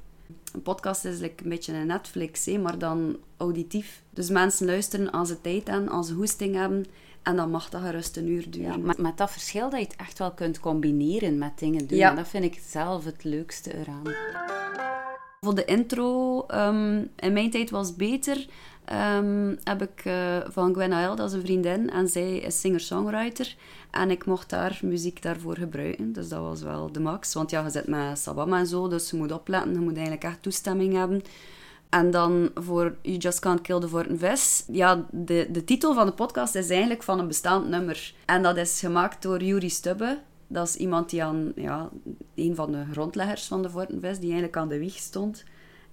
Een 0.53 0.61
podcast 0.61 1.05
is 1.05 1.19
like 1.19 1.43
een 1.43 1.49
beetje 1.49 1.73
een 1.73 1.87
Netflix, 1.87 2.45
hè, 2.45 2.57
maar 2.57 2.77
dan 2.77 3.17
auditief. 3.37 4.01
Dus 4.09 4.29
mensen 4.29 4.65
luisteren 4.65 5.11
als 5.11 5.27
ze 5.27 5.41
tijd 5.41 5.67
hebben, 5.67 5.89
als 5.89 6.07
ze 6.07 6.13
hoesting 6.13 6.55
hebben. 6.55 6.85
En 7.21 7.35
dan 7.35 7.51
mag 7.51 7.69
dat 7.69 7.81
gerust 7.81 8.17
een 8.17 8.27
uur 8.27 8.51
duren. 8.51 8.71
Ja, 8.71 8.77
met, 8.77 8.97
met 8.97 9.17
dat 9.17 9.31
verschil 9.31 9.69
dat 9.69 9.79
je 9.79 9.85
het 9.85 9.95
echt 9.95 10.17
wel 10.17 10.31
kunt 10.31 10.59
combineren 10.59 11.37
met 11.37 11.59
dingen 11.59 11.87
doen. 11.87 11.97
Ja. 11.97 12.09
En 12.09 12.15
dat 12.15 12.27
vind 12.27 12.43
ik 12.43 12.61
zelf 12.67 13.05
het 13.05 13.23
leukste 13.23 13.77
eraan. 13.77 14.03
Voor 15.45 15.55
de 15.55 15.65
intro, 15.65 16.43
ehm, 16.47 17.05
in 17.15 17.33
mijn 17.33 17.49
tijd 17.49 17.69
was 17.69 17.95
beter, 17.95 18.47
ehm, 18.85 19.55
heb 19.63 19.81
ik 19.81 20.01
eh, 20.05 20.37
van 20.47 20.73
Gwen 20.73 20.93
Ael, 20.93 21.15
dat 21.15 21.27
is 21.27 21.33
een 21.33 21.41
vriendin, 21.41 21.89
en 21.89 22.07
zij 22.07 22.37
is 22.37 22.59
singer-songwriter. 22.59 23.55
En 23.91 24.11
ik 24.11 24.25
mocht 24.25 24.49
daar 24.49 24.79
muziek 24.83 25.21
daarvoor 25.21 25.57
gebruiken, 25.57 26.13
dus 26.13 26.29
dat 26.29 26.39
was 26.39 26.61
wel 26.61 26.91
de 26.91 26.99
max. 26.99 27.33
Want 27.33 27.49
ja, 27.49 27.63
je 27.63 27.69
zit 27.69 27.87
met 27.87 28.19
Sabama 28.19 28.59
en 28.59 28.67
zo, 28.67 28.87
dus 28.87 29.09
je 29.09 29.17
moet 29.17 29.31
opletten, 29.31 29.73
je 29.73 29.79
moet 29.79 29.93
eigenlijk 29.93 30.23
echt 30.23 30.41
toestemming 30.41 30.93
hebben. 30.93 31.21
En 31.89 32.11
dan 32.11 32.49
voor 32.55 32.95
You 33.01 33.17
Just 33.17 33.39
Can't 33.39 33.61
Kill 33.61 33.79
the 33.79 33.87
Vortenvis. 33.87 34.63
Ja, 34.67 35.05
de, 35.11 35.47
de 35.51 35.63
titel 35.63 35.93
van 35.93 36.05
de 36.05 36.13
podcast 36.13 36.55
is 36.55 36.69
eigenlijk 36.69 37.03
van 37.03 37.19
een 37.19 37.27
bestaand 37.27 37.67
nummer. 37.69 38.13
En 38.25 38.43
dat 38.43 38.57
is 38.57 38.79
gemaakt 38.79 39.21
door 39.21 39.43
Yuri 39.43 39.69
Stubbe. 39.69 40.19
Dat 40.51 40.67
is 40.67 40.75
iemand 40.75 41.09
die 41.09 41.23
aan, 41.23 41.51
ja, 41.55 41.89
een 42.35 42.55
van 42.55 42.71
de 42.71 42.85
grondleggers 42.91 43.47
van 43.47 43.61
de 43.61 43.69
Vortenvis, 43.69 44.17
die 44.17 44.29
eigenlijk 44.29 44.57
aan 44.57 44.69
de 44.69 44.79
wieg 44.79 44.95
stond. 44.97 45.43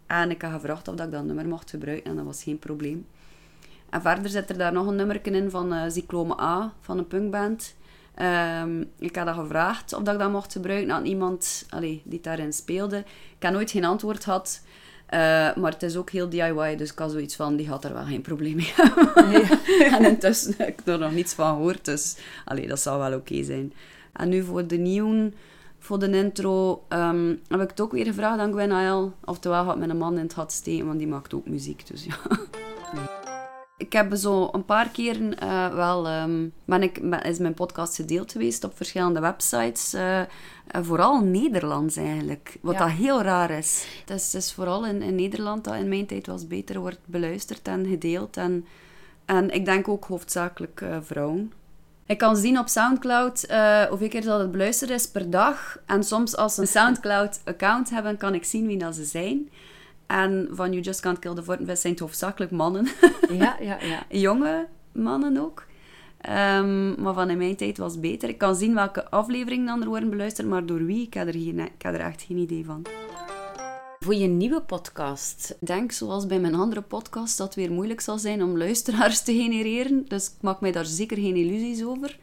En 0.06 0.30
ik 0.30 0.42
had 0.42 0.52
gevraagd 0.52 0.88
of 0.88 0.94
dat 0.94 1.06
ik 1.06 1.12
dat 1.12 1.24
nummer 1.24 1.48
mocht 1.48 1.70
gebruiken 1.70 2.10
en 2.10 2.16
dat 2.16 2.24
was 2.24 2.42
geen 2.42 2.58
probleem. 2.58 3.06
En 3.90 4.02
verder 4.02 4.30
zit 4.30 4.50
er 4.50 4.58
daar 4.58 4.72
nog 4.72 4.86
een 4.86 4.96
nummer 4.96 5.26
in 5.26 5.50
van 5.50 5.90
Cyclome 5.90 6.40
A, 6.40 6.72
van 6.80 6.98
een 6.98 7.06
punkband. 7.06 7.76
Ehm, 8.14 8.84
ik 8.98 9.16
had 9.16 9.26
dat 9.26 9.34
gevraagd 9.34 9.92
of 9.92 10.02
dat 10.02 10.14
ik 10.14 10.20
dat 10.20 10.30
mocht 10.30 10.52
gebruiken 10.52 10.92
aan 10.92 11.04
iemand 11.04 11.66
allee, 11.70 12.02
die 12.04 12.20
daarin 12.20 12.52
speelde. 12.52 12.98
Ik 13.36 13.42
heb 13.42 13.52
nooit 13.52 13.70
geen 13.70 13.84
antwoord 13.84 14.24
gehad. 14.24 14.62
Eh, 15.06 15.18
maar 15.56 15.72
het 15.72 15.82
is 15.82 15.96
ook 15.96 16.10
heel 16.10 16.28
DIY, 16.28 16.76
dus 16.76 16.92
ik 16.92 16.98
had 16.98 17.10
zoiets 17.10 17.36
van, 17.36 17.56
die 17.56 17.68
had 17.68 17.84
er 17.84 17.92
wel 17.92 18.04
geen 18.04 18.20
probleem 18.20 18.56
mee 18.56 18.72
hebben. 18.74 19.14
en 19.98 20.04
intussen 20.04 20.54
heb 20.58 20.68
ik 20.68 20.86
er 20.86 20.98
nog 20.98 21.12
niets 21.12 21.34
van 21.34 21.54
gehoord, 21.54 21.84
dus 21.84 22.16
allee, 22.44 22.68
dat 22.68 22.80
zou 22.80 22.98
wel 22.98 23.18
oké 23.18 23.42
zijn. 23.42 23.72
En 24.12 24.28
nu 24.28 24.42
voor 24.42 24.66
de 24.66 24.76
nieuwe, 24.76 25.32
voor 25.78 25.98
de 25.98 26.10
intro, 26.10 26.84
ehm, 26.88 27.34
heb 27.48 27.60
ik 27.60 27.70
het 27.70 27.80
ook 27.80 27.92
weer 27.92 28.04
gevraagd 28.06 28.38
aan 28.38 28.52
Gwen 28.52 28.72
Ael. 28.72 29.12
Oftewel 29.24 29.64
gaat 29.64 29.78
mijn 29.78 29.96
man 29.98 30.14
in 30.14 30.22
het 30.22 30.34
gat 30.34 30.52
steken, 30.52 30.86
want 30.86 30.98
die 30.98 31.08
maakt 31.08 31.34
ook 31.34 31.46
muziek, 31.46 31.86
dus 31.86 32.04
ja. 32.04 32.16
Ik 33.76 33.92
heb 33.92 34.14
zo 34.16 34.48
een 34.52 34.64
paar 34.64 34.88
keren 34.90 35.38
eh, 35.38 35.74
wel... 35.74 36.06
ehm, 36.06 36.48
ben 36.64 36.82
ik, 36.82 36.98
is 36.98 37.38
mijn 37.38 37.54
podcast 37.54 37.96
gedeeld 37.96 38.32
geweest 38.32 38.64
op 38.64 38.76
verschillende 38.76 39.20
websites. 39.20 39.92
eh, 39.94 40.20
vooral 40.82 41.20
Nederlands 41.24 41.96
eigenlijk. 41.96 42.58
Wat 42.62 42.72
Ja. 42.74 42.78
dat 42.78 42.90
heel 42.90 43.22
raar 43.22 43.50
is. 43.50 43.86
Het 44.00 44.10
is, 44.16 44.32
het 44.32 44.42
is 44.42 44.52
vooral 44.52 44.86
in, 44.86 45.02
in 45.02 45.14
Nederland 45.14 45.64
dat 45.64 45.74
in 45.74 45.88
mijn 45.88 46.06
tijd 46.06 46.26
was 46.26 46.46
beter 46.46 46.80
wordt 46.80 46.98
beluisterd 47.04 47.68
en 47.68 47.86
gedeeld. 47.86 48.36
En, 48.36 48.66
en 49.24 49.50
ik 49.50 49.64
denk 49.64 49.88
ook 49.88 50.04
hoofdzakelijk 50.04 50.80
eh, 50.80 50.96
vrouwen. 51.00 51.52
Ik 52.08 52.18
kan 52.18 52.36
zien 52.36 52.58
op 52.58 52.68
Soundcloud 52.68 53.42
eh, 53.42 53.82
hoeveel 53.82 54.08
keer 54.08 54.24
dat 54.24 54.40
het 54.40 54.50
beluisterd 54.50 54.90
is 54.90 55.10
per 55.10 55.30
dag. 55.30 55.78
En 55.86 56.04
soms 56.04 56.36
als 56.36 56.54
ze 56.54 56.60
een 56.60 56.66
Soundcloud-account 56.66 57.90
hebben, 57.90 58.16
kan 58.16 58.34
ik 58.34 58.44
zien 58.44 58.66
wie 58.66 58.78
dat 58.78 58.94
ze 58.94 59.04
zijn. 59.04 59.50
En 60.06 60.48
van 60.50 60.70
You 60.70 60.82
Just 60.82 61.00
Can't 61.00 61.18
Kill 61.18 61.34
the 61.34 61.42
Vortenvis 61.42 61.80
zijn 61.80 61.92
het 61.92 62.02
hoofdzakelijk 62.02 62.50
mannen. 62.50 62.86
Ja, 63.30 63.56
ja, 63.60 63.78
ja. 63.80 64.02
Jonge 64.08 64.66
mannen 64.92 65.36
ook. 65.36 65.64
Ehm, 66.20 67.02
maar 67.02 67.14
van 67.14 67.30
in 67.30 67.38
mijn 67.38 67.56
tijd 67.56 67.78
was 67.78 67.92
het 67.92 68.00
beter. 68.00 68.28
Ik 68.28 68.38
kan 68.38 68.54
zien 68.54 68.74
welke 68.74 69.10
afleveringen 69.10 69.66
dan 69.66 69.82
er 69.82 69.88
worden 69.88 70.10
beluisterd, 70.10 70.48
maar 70.48 70.66
door 70.66 70.84
wie, 70.84 71.06
ik 71.06 71.14
heb 71.14 71.26
er, 71.26 71.32
geen, 71.32 71.58
ik 71.58 71.82
heb 71.82 71.94
er 71.94 72.00
echt 72.00 72.22
geen 72.22 72.38
idee 72.38 72.64
van. 72.64 72.86
Voor 74.08 74.16
je 74.16 74.26
nieuwe 74.26 74.62
podcast. 74.62 75.56
Ik 75.60 75.66
denk, 75.66 75.92
zoals 75.92 76.26
bij 76.26 76.40
mijn 76.40 76.54
andere 76.54 76.82
podcast, 76.82 77.38
dat 77.38 77.46
het 77.46 77.56
weer 77.56 77.72
moeilijk 77.72 78.00
zal 78.00 78.18
zijn 78.18 78.42
om 78.42 78.58
luisteraars 78.58 79.22
te 79.22 79.32
genereren. 79.32 80.04
Dus 80.06 80.26
ik 80.26 80.32
maak 80.40 80.60
mij 80.60 80.72
daar 80.72 80.84
zeker 80.84 81.16
geen 81.16 81.36
illusies 81.36 81.84
over. 81.84 82.18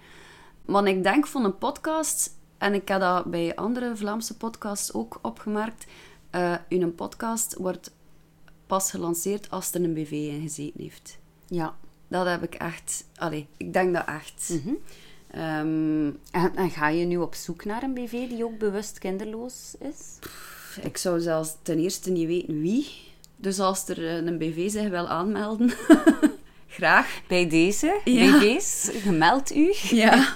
Maar 0.65 0.88
ik 0.88 1.04
denk 1.04 1.28
van 1.28 1.45
een 1.45 1.58
podcast, 1.58 2.38
en 2.58 2.74
ik 2.74 2.88
heb 2.88 3.00
dat 3.00 3.26
bij 3.26 3.56
andere 3.56 3.95
Vlaamse 3.95 4.38
podcasts 4.38 4.93
ook 4.93 5.19
opgemerkt, 5.21 5.86
eh 6.30 6.56
een 6.69 6.95
podcast 6.95 7.56
wordt 7.56 7.91
pas 8.67 8.91
gelanceerd 8.91 9.50
als 9.50 9.74
er 9.74 9.84
een 9.84 9.93
BV 9.93 10.12
in 10.12 10.41
gezeten 10.41 10.82
heeft. 10.82 11.17
Ja. 11.48 11.76
Dat 12.08 12.26
heb 12.26 12.43
ik 12.43 12.56
echt... 12.56 13.06
Allee, 13.15 13.48
ik 13.58 13.74
denk 13.74 13.93
dat 13.93 14.06
echt. 14.06 14.50
Mhm. 14.50 14.74
Ehm, 15.32 16.12
En, 16.32 16.56
en 16.56 16.69
ga 16.69 16.88
je 16.88 17.06
nu 17.06 17.17
op 17.17 17.36
zoek 17.36 17.65
naar 17.65 17.84
een 17.84 17.93
BV 17.93 18.12
die 18.30 18.45
ook 18.45 18.58
bewust 18.58 18.98
kinderloos 19.00 19.76
is? 19.80 20.19
Ik 20.82 20.98
zou 20.98 21.20
zelfs 21.20 21.50
ten 21.62 21.80
eerste 21.80 22.12
niet 22.12 22.28
weten 22.28 22.62
wie. 22.62 22.88
Dus 23.38 23.60
als 23.60 23.88
er 23.88 24.08
eh, 24.08 24.16
een 24.26 24.38
BV 24.38 24.70
zich 24.72 24.90
wil 24.90 25.08
aanmelden, 25.08 25.72
graag. 26.68 27.22
Bij 27.28 27.50
deze, 27.50 28.00
Ja. 28.04 28.38
BV's, 28.40 28.90
gemeld 29.04 29.56
u. 29.56 29.74
Ja. 29.90 30.36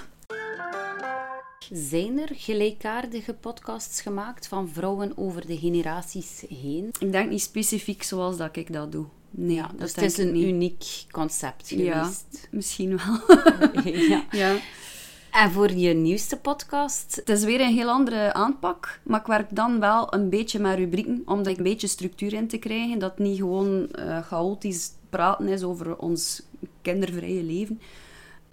Zijn 1.72 2.18
er 2.18 2.28
gelijkaardige 2.32 3.34
podcasts 3.34 4.00
gemaakt 4.00 4.46
van 4.48 4.68
vrouwen 4.68 5.12
over 5.16 5.46
de 5.46 5.58
generaties 5.58 6.42
heen? 6.48 6.90
Ik 6.98 7.12
denk 7.12 7.30
niet 7.30 7.42
specifiek 7.42 8.02
zoals 8.02 8.36
dat 8.36 8.56
ik 8.56 8.72
dat 8.72 8.92
doe. 8.92 9.06
Nee, 9.30 9.56
Ja, 9.56 9.66
dat 9.66 9.78
dus 9.78 9.94
het 9.94 10.04
is 10.04 10.18
een 10.18 10.32
niet. 10.32 10.44
uniek 10.44 10.84
concept 11.10 11.68
Ja, 11.68 12.02
geweest. 12.02 12.48
misschien 12.50 12.96
wel. 12.96 13.38
ja. 14.08 14.24
ja. 14.30 14.56
En 15.30 15.50
voor 15.50 15.72
je 15.72 15.94
nieuwste 15.94 16.36
podcast? 16.36 17.16
Het 17.16 17.28
is 17.28 17.44
weer 17.44 17.60
een 17.60 17.74
heel 17.74 17.88
andere 17.88 18.32
aanpak, 18.32 19.00
maar 19.02 19.20
ik 19.20 19.26
werk 19.26 19.46
dan 19.50 19.80
wel 19.80 20.14
een 20.14 20.28
beetje 20.28 20.58
met 20.58 20.78
rubrieken, 20.78 21.22
om 21.26 21.40
er 21.40 21.58
een 21.58 21.62
beetje 21.62 21.86
structuur 21.86 22.32
in 22.32 22.48
te 22.48 22.58
krijgen. 22.58 22.98
Dat 22.98 23.18
niet 23.18 23.38
gewoon 23.38 23.88
eh, 23.90 24.22
chaotisch 24.22 24.90
praten 25.10 25.48
is 25.48 25.62
over 25.62 25.96
ons 25.96 26.42
kindervrije 26.82 27.42
leven. 27.42 27.80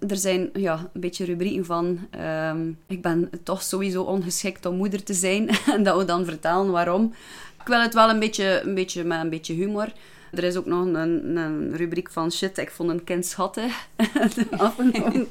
Er 0.08 0.18
zijn 0.18 0.50
ja, 0.54 0.90
een 0.94 1.02
beetje 1.02 1.26
rubrieken 1.26 1.66
van... 1.66 2.08
ehm, 2.10 2.72
ik 2.88 3.02
ben 3.02 3.30
toch 3.44 3.62
sowieso 3.62 4.04
ongeschikt 4.04 4.66
om 4.66 4.76
moeder 4.76 5.04
te 5.04 5.14
zijn. 5.14 5.50
en 5.76 5.84
dat 5.84 5.98
we 5.98 6.06
dan 6.06 6.26
vertellen 6.26 6.72
waarom. 6.72 7.14
Ik 7.60 7.68
wil 7.68 7.82
het 7.82 7.94
wel 7.94 8.10
een 8.10 8.20
beetje, 8.20 8.62
een 8.64 8.76
beetje 8.76 9.04
met 9.04 9.22
een 9.22 9.30
beetje 9.30 9.54
humor. 9.54 9.94
Er 10.32 10.44
is 10.44 10.56
ook 10.56 10.66
nog 10.66 10.86
een, 10.86 11.38
een 11.38 11.76
rubriek 11.76 12.12
van... 12.12 12.32
Shit, 12.32 12.58
ik 12.58 12.72
vond 12.72 12.90
een 12.90 13.04
kind 13.04 13.26
schattig. 13.26 13.88
Af 14.58 14.80
en 14.80 14.92
toe. 14.92 15.28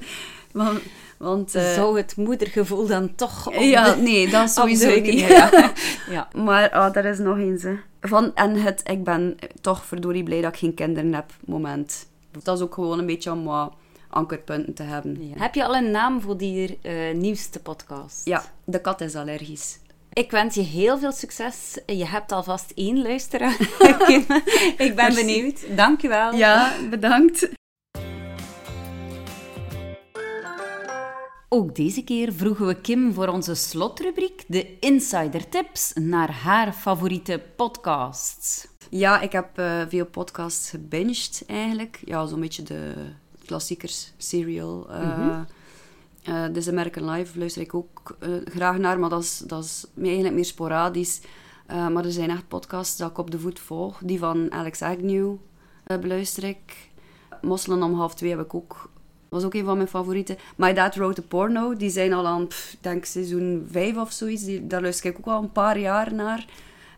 Want, 1.18 1.55
eh, 1.55 1.72
Zou 1.72 1.96
het 1.96 2.16
moedergevoel 2.16 2.87
dan 2.87 3.14
toch... 3.14 3.46
op 3.46 3.55
ja, 3.55 3.94
nee, 3.94 4.29
dat 4.29 4.50
sowieso 4.50 5.00
niet. 5.00 5.20
Ja. 5.29 5.72
ja. 6.11 6.29
Maar 6.35 6.70
ah, 6.70 6.92
daar 6.92 7.05
is 7.05 7.18
nog 7.18 7.38
eens. 7.38 7.62
Hè. 7.62 7.76
Van, 8.00 8.35
en 8.35 8.55
het, 8.55 8.81
ik 8.85 9.05
ben 9.05 9.37
toch 9.61 9.85
verdorie 9.85 10.22
blij 10.22 10.40
dat 10.40 10.52
ik 10.52 10.59
geen 10.59 10.74
kinderen 10.74 11.14
heb, 11.14 11.33
moment. 11.44 12.07
Dat 12.42 12.57
is 12.57 12.62
ook 12.62 12.74
gewoon 12.74 12.98
een 12.98 13.07
beetje 13.07 13.33
om 13.33 13.44
wat 13.44 13.72
ankerpunten 14.11 14.74
te 14.74 14.83
hebben. 14.83 15.33
Heb 15.38 15.55
je 15.55 15.64
al 15.64 15.76
een 15.76 15.90
naam 15.90 16.20
voor 16.20 16.37
die 16.37 16.79
eh, 16.83 17.14
nieuwste 17.14 17.61
podcast? 17.61 18.20
Ja, 18.24 18.42
de 18.64 18.81
kat 18.81 19.00
is 19.00 19.14
allergisch. 19.14 19.79
Ik 20.12 20.31
wens 20.31 20.55
je 20.55 20.62
heel 20.62 20.98
veel 20.98 21.12
succes. 21.12 21.79
Je 21.87 22.07
hebt 22.07 22.33
alvast 22.33 22.72
één 22.74 23.02
luisteraar. 23.02 23.57
Ik 24.76 24.94
ben 24.94 24.94
Merci. 24.94 25.24
benieuwd. 25.24 25.76
Dank 25.76 26.00
je 26.00 26.09
wel. 26.09 26.35
Ja, 26.35 26.72
bedankt. 26.90 27.48
Ook 31.57 31.75
deze 31.75 32.05
keer 32.05 32.33
vroegen 32.33 32.66
we 32.66 32.81
Kim 32.81 33.12
voor 33.12 33.29
onze 33.29 33.55
slotrubriek 33.55 34.45
de 34.47 34.79
Insider 34.79 35.49
Tips 35.49 35.92
naar 35.95 36.31
haar 36.31 36.73
favoriete 36.73 37.42
podcasts. 37.57 38.69
Ja, 38.90 39.21
ik 39.21 39.33
heb 39.33 39.59
eh, 39.59 39.83
veel 39.88 40.07
podcasts 40.07 40.71
gebinged 40.71 41.45
eigenlijk. 41.47 42.01
Ja, 42.05 42.27
zo'n 42.27 42.40
beetje 42.40 42.62
de 42.62 42.95
klassiekers, 43.45 44.12
Serial. 44.16 44.90
eh, 44.90 46.45
This 46.45 46.69
American 46.69 47.11
Life 47.11 47.38
luister 47.38 47.62
ik 47.62 47.75
ook 47.75 48.16
graag 48.45 48.79
naar, 48.79 48.99
maar 48.99 49.11
dat 49.11 49.23
is, 49.23 49.38
dat 49.38 49.64
is 49.64 49.87
eigenlijk 50.03 50.35
meer 50.35 50.45
sporadisch. 50.45 51.21
Maar 51.66 52.05
er 52.05 52.12
zijn 52.12 52.31
echt 52.31 52.49
podcasts 52.49 52.97
dat 52.97 53.11
ik 53.11 53.19
op 53.19 53.31
de 53.31 53.38
voet 53.38 53.61
volg. 53.61 54.01
Die 54.05 54.19
van 54.19 54.53
Alex 54.53 54.83
Agnew 54.83 55.35
beluister 55.85 56.45
ik. 56.45 56.90
Mosselen 57.42 57.83
om 57.83 57.95
half 57.95 58.14
twee 58.14 58.31
heb 58.31 58.40
ik 58.40 58.55
ook... 58.55 58.90
was 59.37 59.44
ook 59.44 59.55
een 59.55 59.64
van 59.64 59.77
mijn 59.77 59.88
favorieten. 59.88 60.37
My 60.57 60.72
Dad 60.72 60.94
Wrote 60.94 61.20
a 61.20 61.25
Porno. 61.29 61.77
Die 61.77 61.90
zijn 61.90 62.12
al 62.12 62.27
aan, 62.27 62.46
pff, 62.46 62.77
denk 62.81 63.05
seizoen 63.05 63.68
vijf 63.70 63.96
of 63.96 64.12
zoiets. 64.12 64.44
Die, 64.44 64.66
daar 64.66 64.83
luister 64.83 65.11
ik 65.11 65.18
ook 65.18 65.27
al 65.27 65.42
een 65.42 65.53
paar 65.53 65.79
jaar 65.79 66.14
naar. 66.14 66.44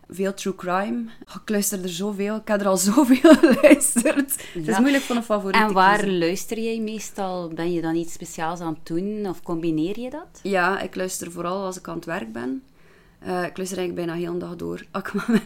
Veel 0.09 0.33
true 0.33 0.55
crime. 0.55 1.03
Oh, 1.27 1.35
ik 1.41 1.49
luister 1.49 1.83
er 1.83 1.89
zoveel. 1.89 2.35
Ik 2.35 2.47
heb 2.47 2.61
er 2.61 2.67
al 2.67 2.77
zoveel 2.93 3.35
geluisterd. 3.35 4.43
Het 4.53 4.67
is 4.67 4.79
moeilijk 4.79 5.03
voor 5.03 5.15
een 5.15 5.23
favoriet 5.23 5.61
En 5.61 5.73
waar 5.73 6.07
luister 6.07 6.59
jij 6.59 6.79
meestal? 6.79 7.47
Ben 7.47 7.73
je 7.73 7.81
dan 7.81 7.95
iets 7.95 8.13
speciaals 8.13 8.59
aan 8.59 8.73
het 8.73 8.87
doen 8.87 9.25
of 9.27 9.41
combineer 9.43 9.99
je 9.99 10.09
dat? 10.09 10.39
Ja, 10.43 10.79
ik 10.79 10.95
luister 10.95 11.31
vooral 11.31 11.63
als 11.65 11.77
ik 11.77 11.87
aan 11.87 11.95
het 11.95 12.05
werk 12.05 12.31
ben. 12.31 12.63
Eh, 13.19 13.43
ik 13.43 13.57
luister 13.57 13.77
eigenlijk 13.77 13.95
bijna 13.95 14.13
heel 14.13 14.33
de 14.33 14.39
dag 14.39 14.55
door. 14.55 14.85
Als 14.91 15.03
ik 15.03 15.13
met 15.13 15.45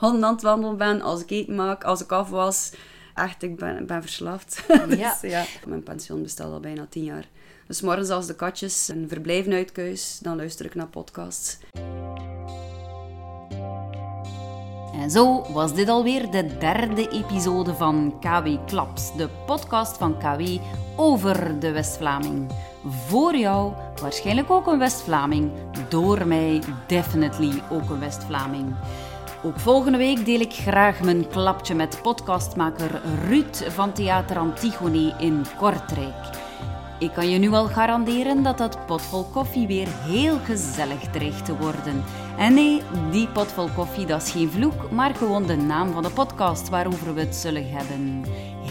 mijn 0.00 0.24
aan 0.24 0.32
het 0.32 0.42
wandelen 0.42 0.76
ben, 0.76 1.00
als 1.00 1.22
ik 1.22 1.30
eten 1.30 1.54
maak, 1.54 1.84
als 1.84 2.02
ik 2.02 2.12
afwas. 2.12 2.72
Echt, 3.14 3.42
ik 3.42 3.56
ben, 3.56 3.86
ben 3.86 4.02
verslaafd. 4.02 4.62
Ja. 4.68 4.86
dus, 4.86 5.30
ja. 5.30 5.44
Mijn 5.66 5.82
pensioen 5.82 6.22
bestaat 6.22 6.52
al 6.52 6.60
bijna 6.60 6.86
tien 6.88 7.04
jaar. 7.04 7.28
Dus 7.66 7.80
morgens 7.80 8.08
als 8.08 8.26
de 8.26 8.34
katjes 8.34 8.88
een 8.88 9.08
verblijven 9.08 9.52
uitkuis, 9.52 10.18
dan 10.22 10.36
luister 10.36 10.66
ik 10.66 10.74
naar 10.74 10.86
podcasts. 10.86 11.58
En 14.94 15.10
zo 15.10 15.52
was 15.52 15.74
dit 15.74 15.88
alweer 15.88 16.30
de 16.30 16.58
derde 16.58 17.08
episode 17.08 17.74
van 17.74 18.14
KW 18.20 18.48
Klaps, 18.66 19.16
de 19.16 19.28
podcast 19.46 19.96
van 19.96 20.18
KW 20.18 20.42
over 20.96 21.60
de 21.60 21.70
West-Vlaming. 21.72 22.50
Voor 23.06 23.36
jou 23.36 23.72
waarschijnlijk 24.02 24.50
ook 24.50 24.66
een 24.66 24.78
West-Vlaming, 24.78 25.52
door 25.88 26.26
mij 26.26 26.62
definitely 26.86 27.62
ook 27.70 27.90
een 27.90 28.00
West-Vlaming. 28.00 28.74
Ook 29.44 29.60
volgende 29.60 29.98
week 29.98 30.24
deel 30.24 30.40
ik 30.40 30.52
graag 30.52 31.00
mijn 31.00 31.28
klapje 31.28 31.74
met 31.74 31.98
podcastmaker 32.02 33.00
Ruud 33.28 33.56
van 33.56 33.92
Theater 33.92 34.38
Antigone 34.38 35.14
in 35.18 35.44
Kortrijk. 35.58 36.36
Ik 36.98 37.12
kan 37.12 37.30
je 37.30 37.38
nu 37.38 37.50
al 37.50 37.66
garanderen 37.66 38.42
dat 38.42 38.58
dat 38.58 38.86
potvol 38.86 39.24
koffie 39.24 39.66
weer 39.66 39.88
heel 39.88 40.38
gezellig 40.38 41.00
dreigt 41.10 41.44
te 41.44 41.56
worden. 41.56 42.04
En 42.38 42.54
nee, 42.54 42.82
die 43.10 43.28
potvol 43.28 43.68
koffie 43.74 44.06
dat 44.06 44.22
is 44.22 44.30
geen 44.30 44.50
vloek, 44.50 44.90
maar 44.90 45.14
gewoon 45.14 45.46
de 45.46 45.56
naam 45.56 45.92
van 45.92 46.02
de 46.02 46.10
podcast 46.10 46.68
waarover 46.68 47.14
we 47.14 47.20
het 47.20 47.36
zullen 47.36 47.70
hebben. 47.70 48.24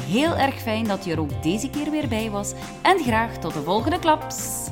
Heel 0.08 0.36
erg 0.36 0.56
fijn 0.56 0.88
dat 0.88 1.06
je 1.06 1.12
er 1.12 1.20
ook 1.20 1.44
deze 1.44 1.70
keer 1.70 1.92
weer 1.92 2.08
bij 2.08 2.30
was 2.30 2.54
en 2.82 3.00
graag 3.00 3.38
tot 3.38 3.54
de 3.54 3.62
volgende 3.62 4.00
klaps. 4.00 4.70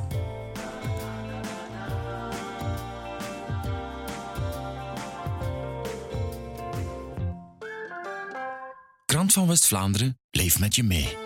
Krant 9.22 9.36
van 9.36 9.48
West-Vlaanderen 9.48 10.18
leeft 10.30 10.58
met 10.58 10.74
je 10.74 10.82
mee. 10.82 11.21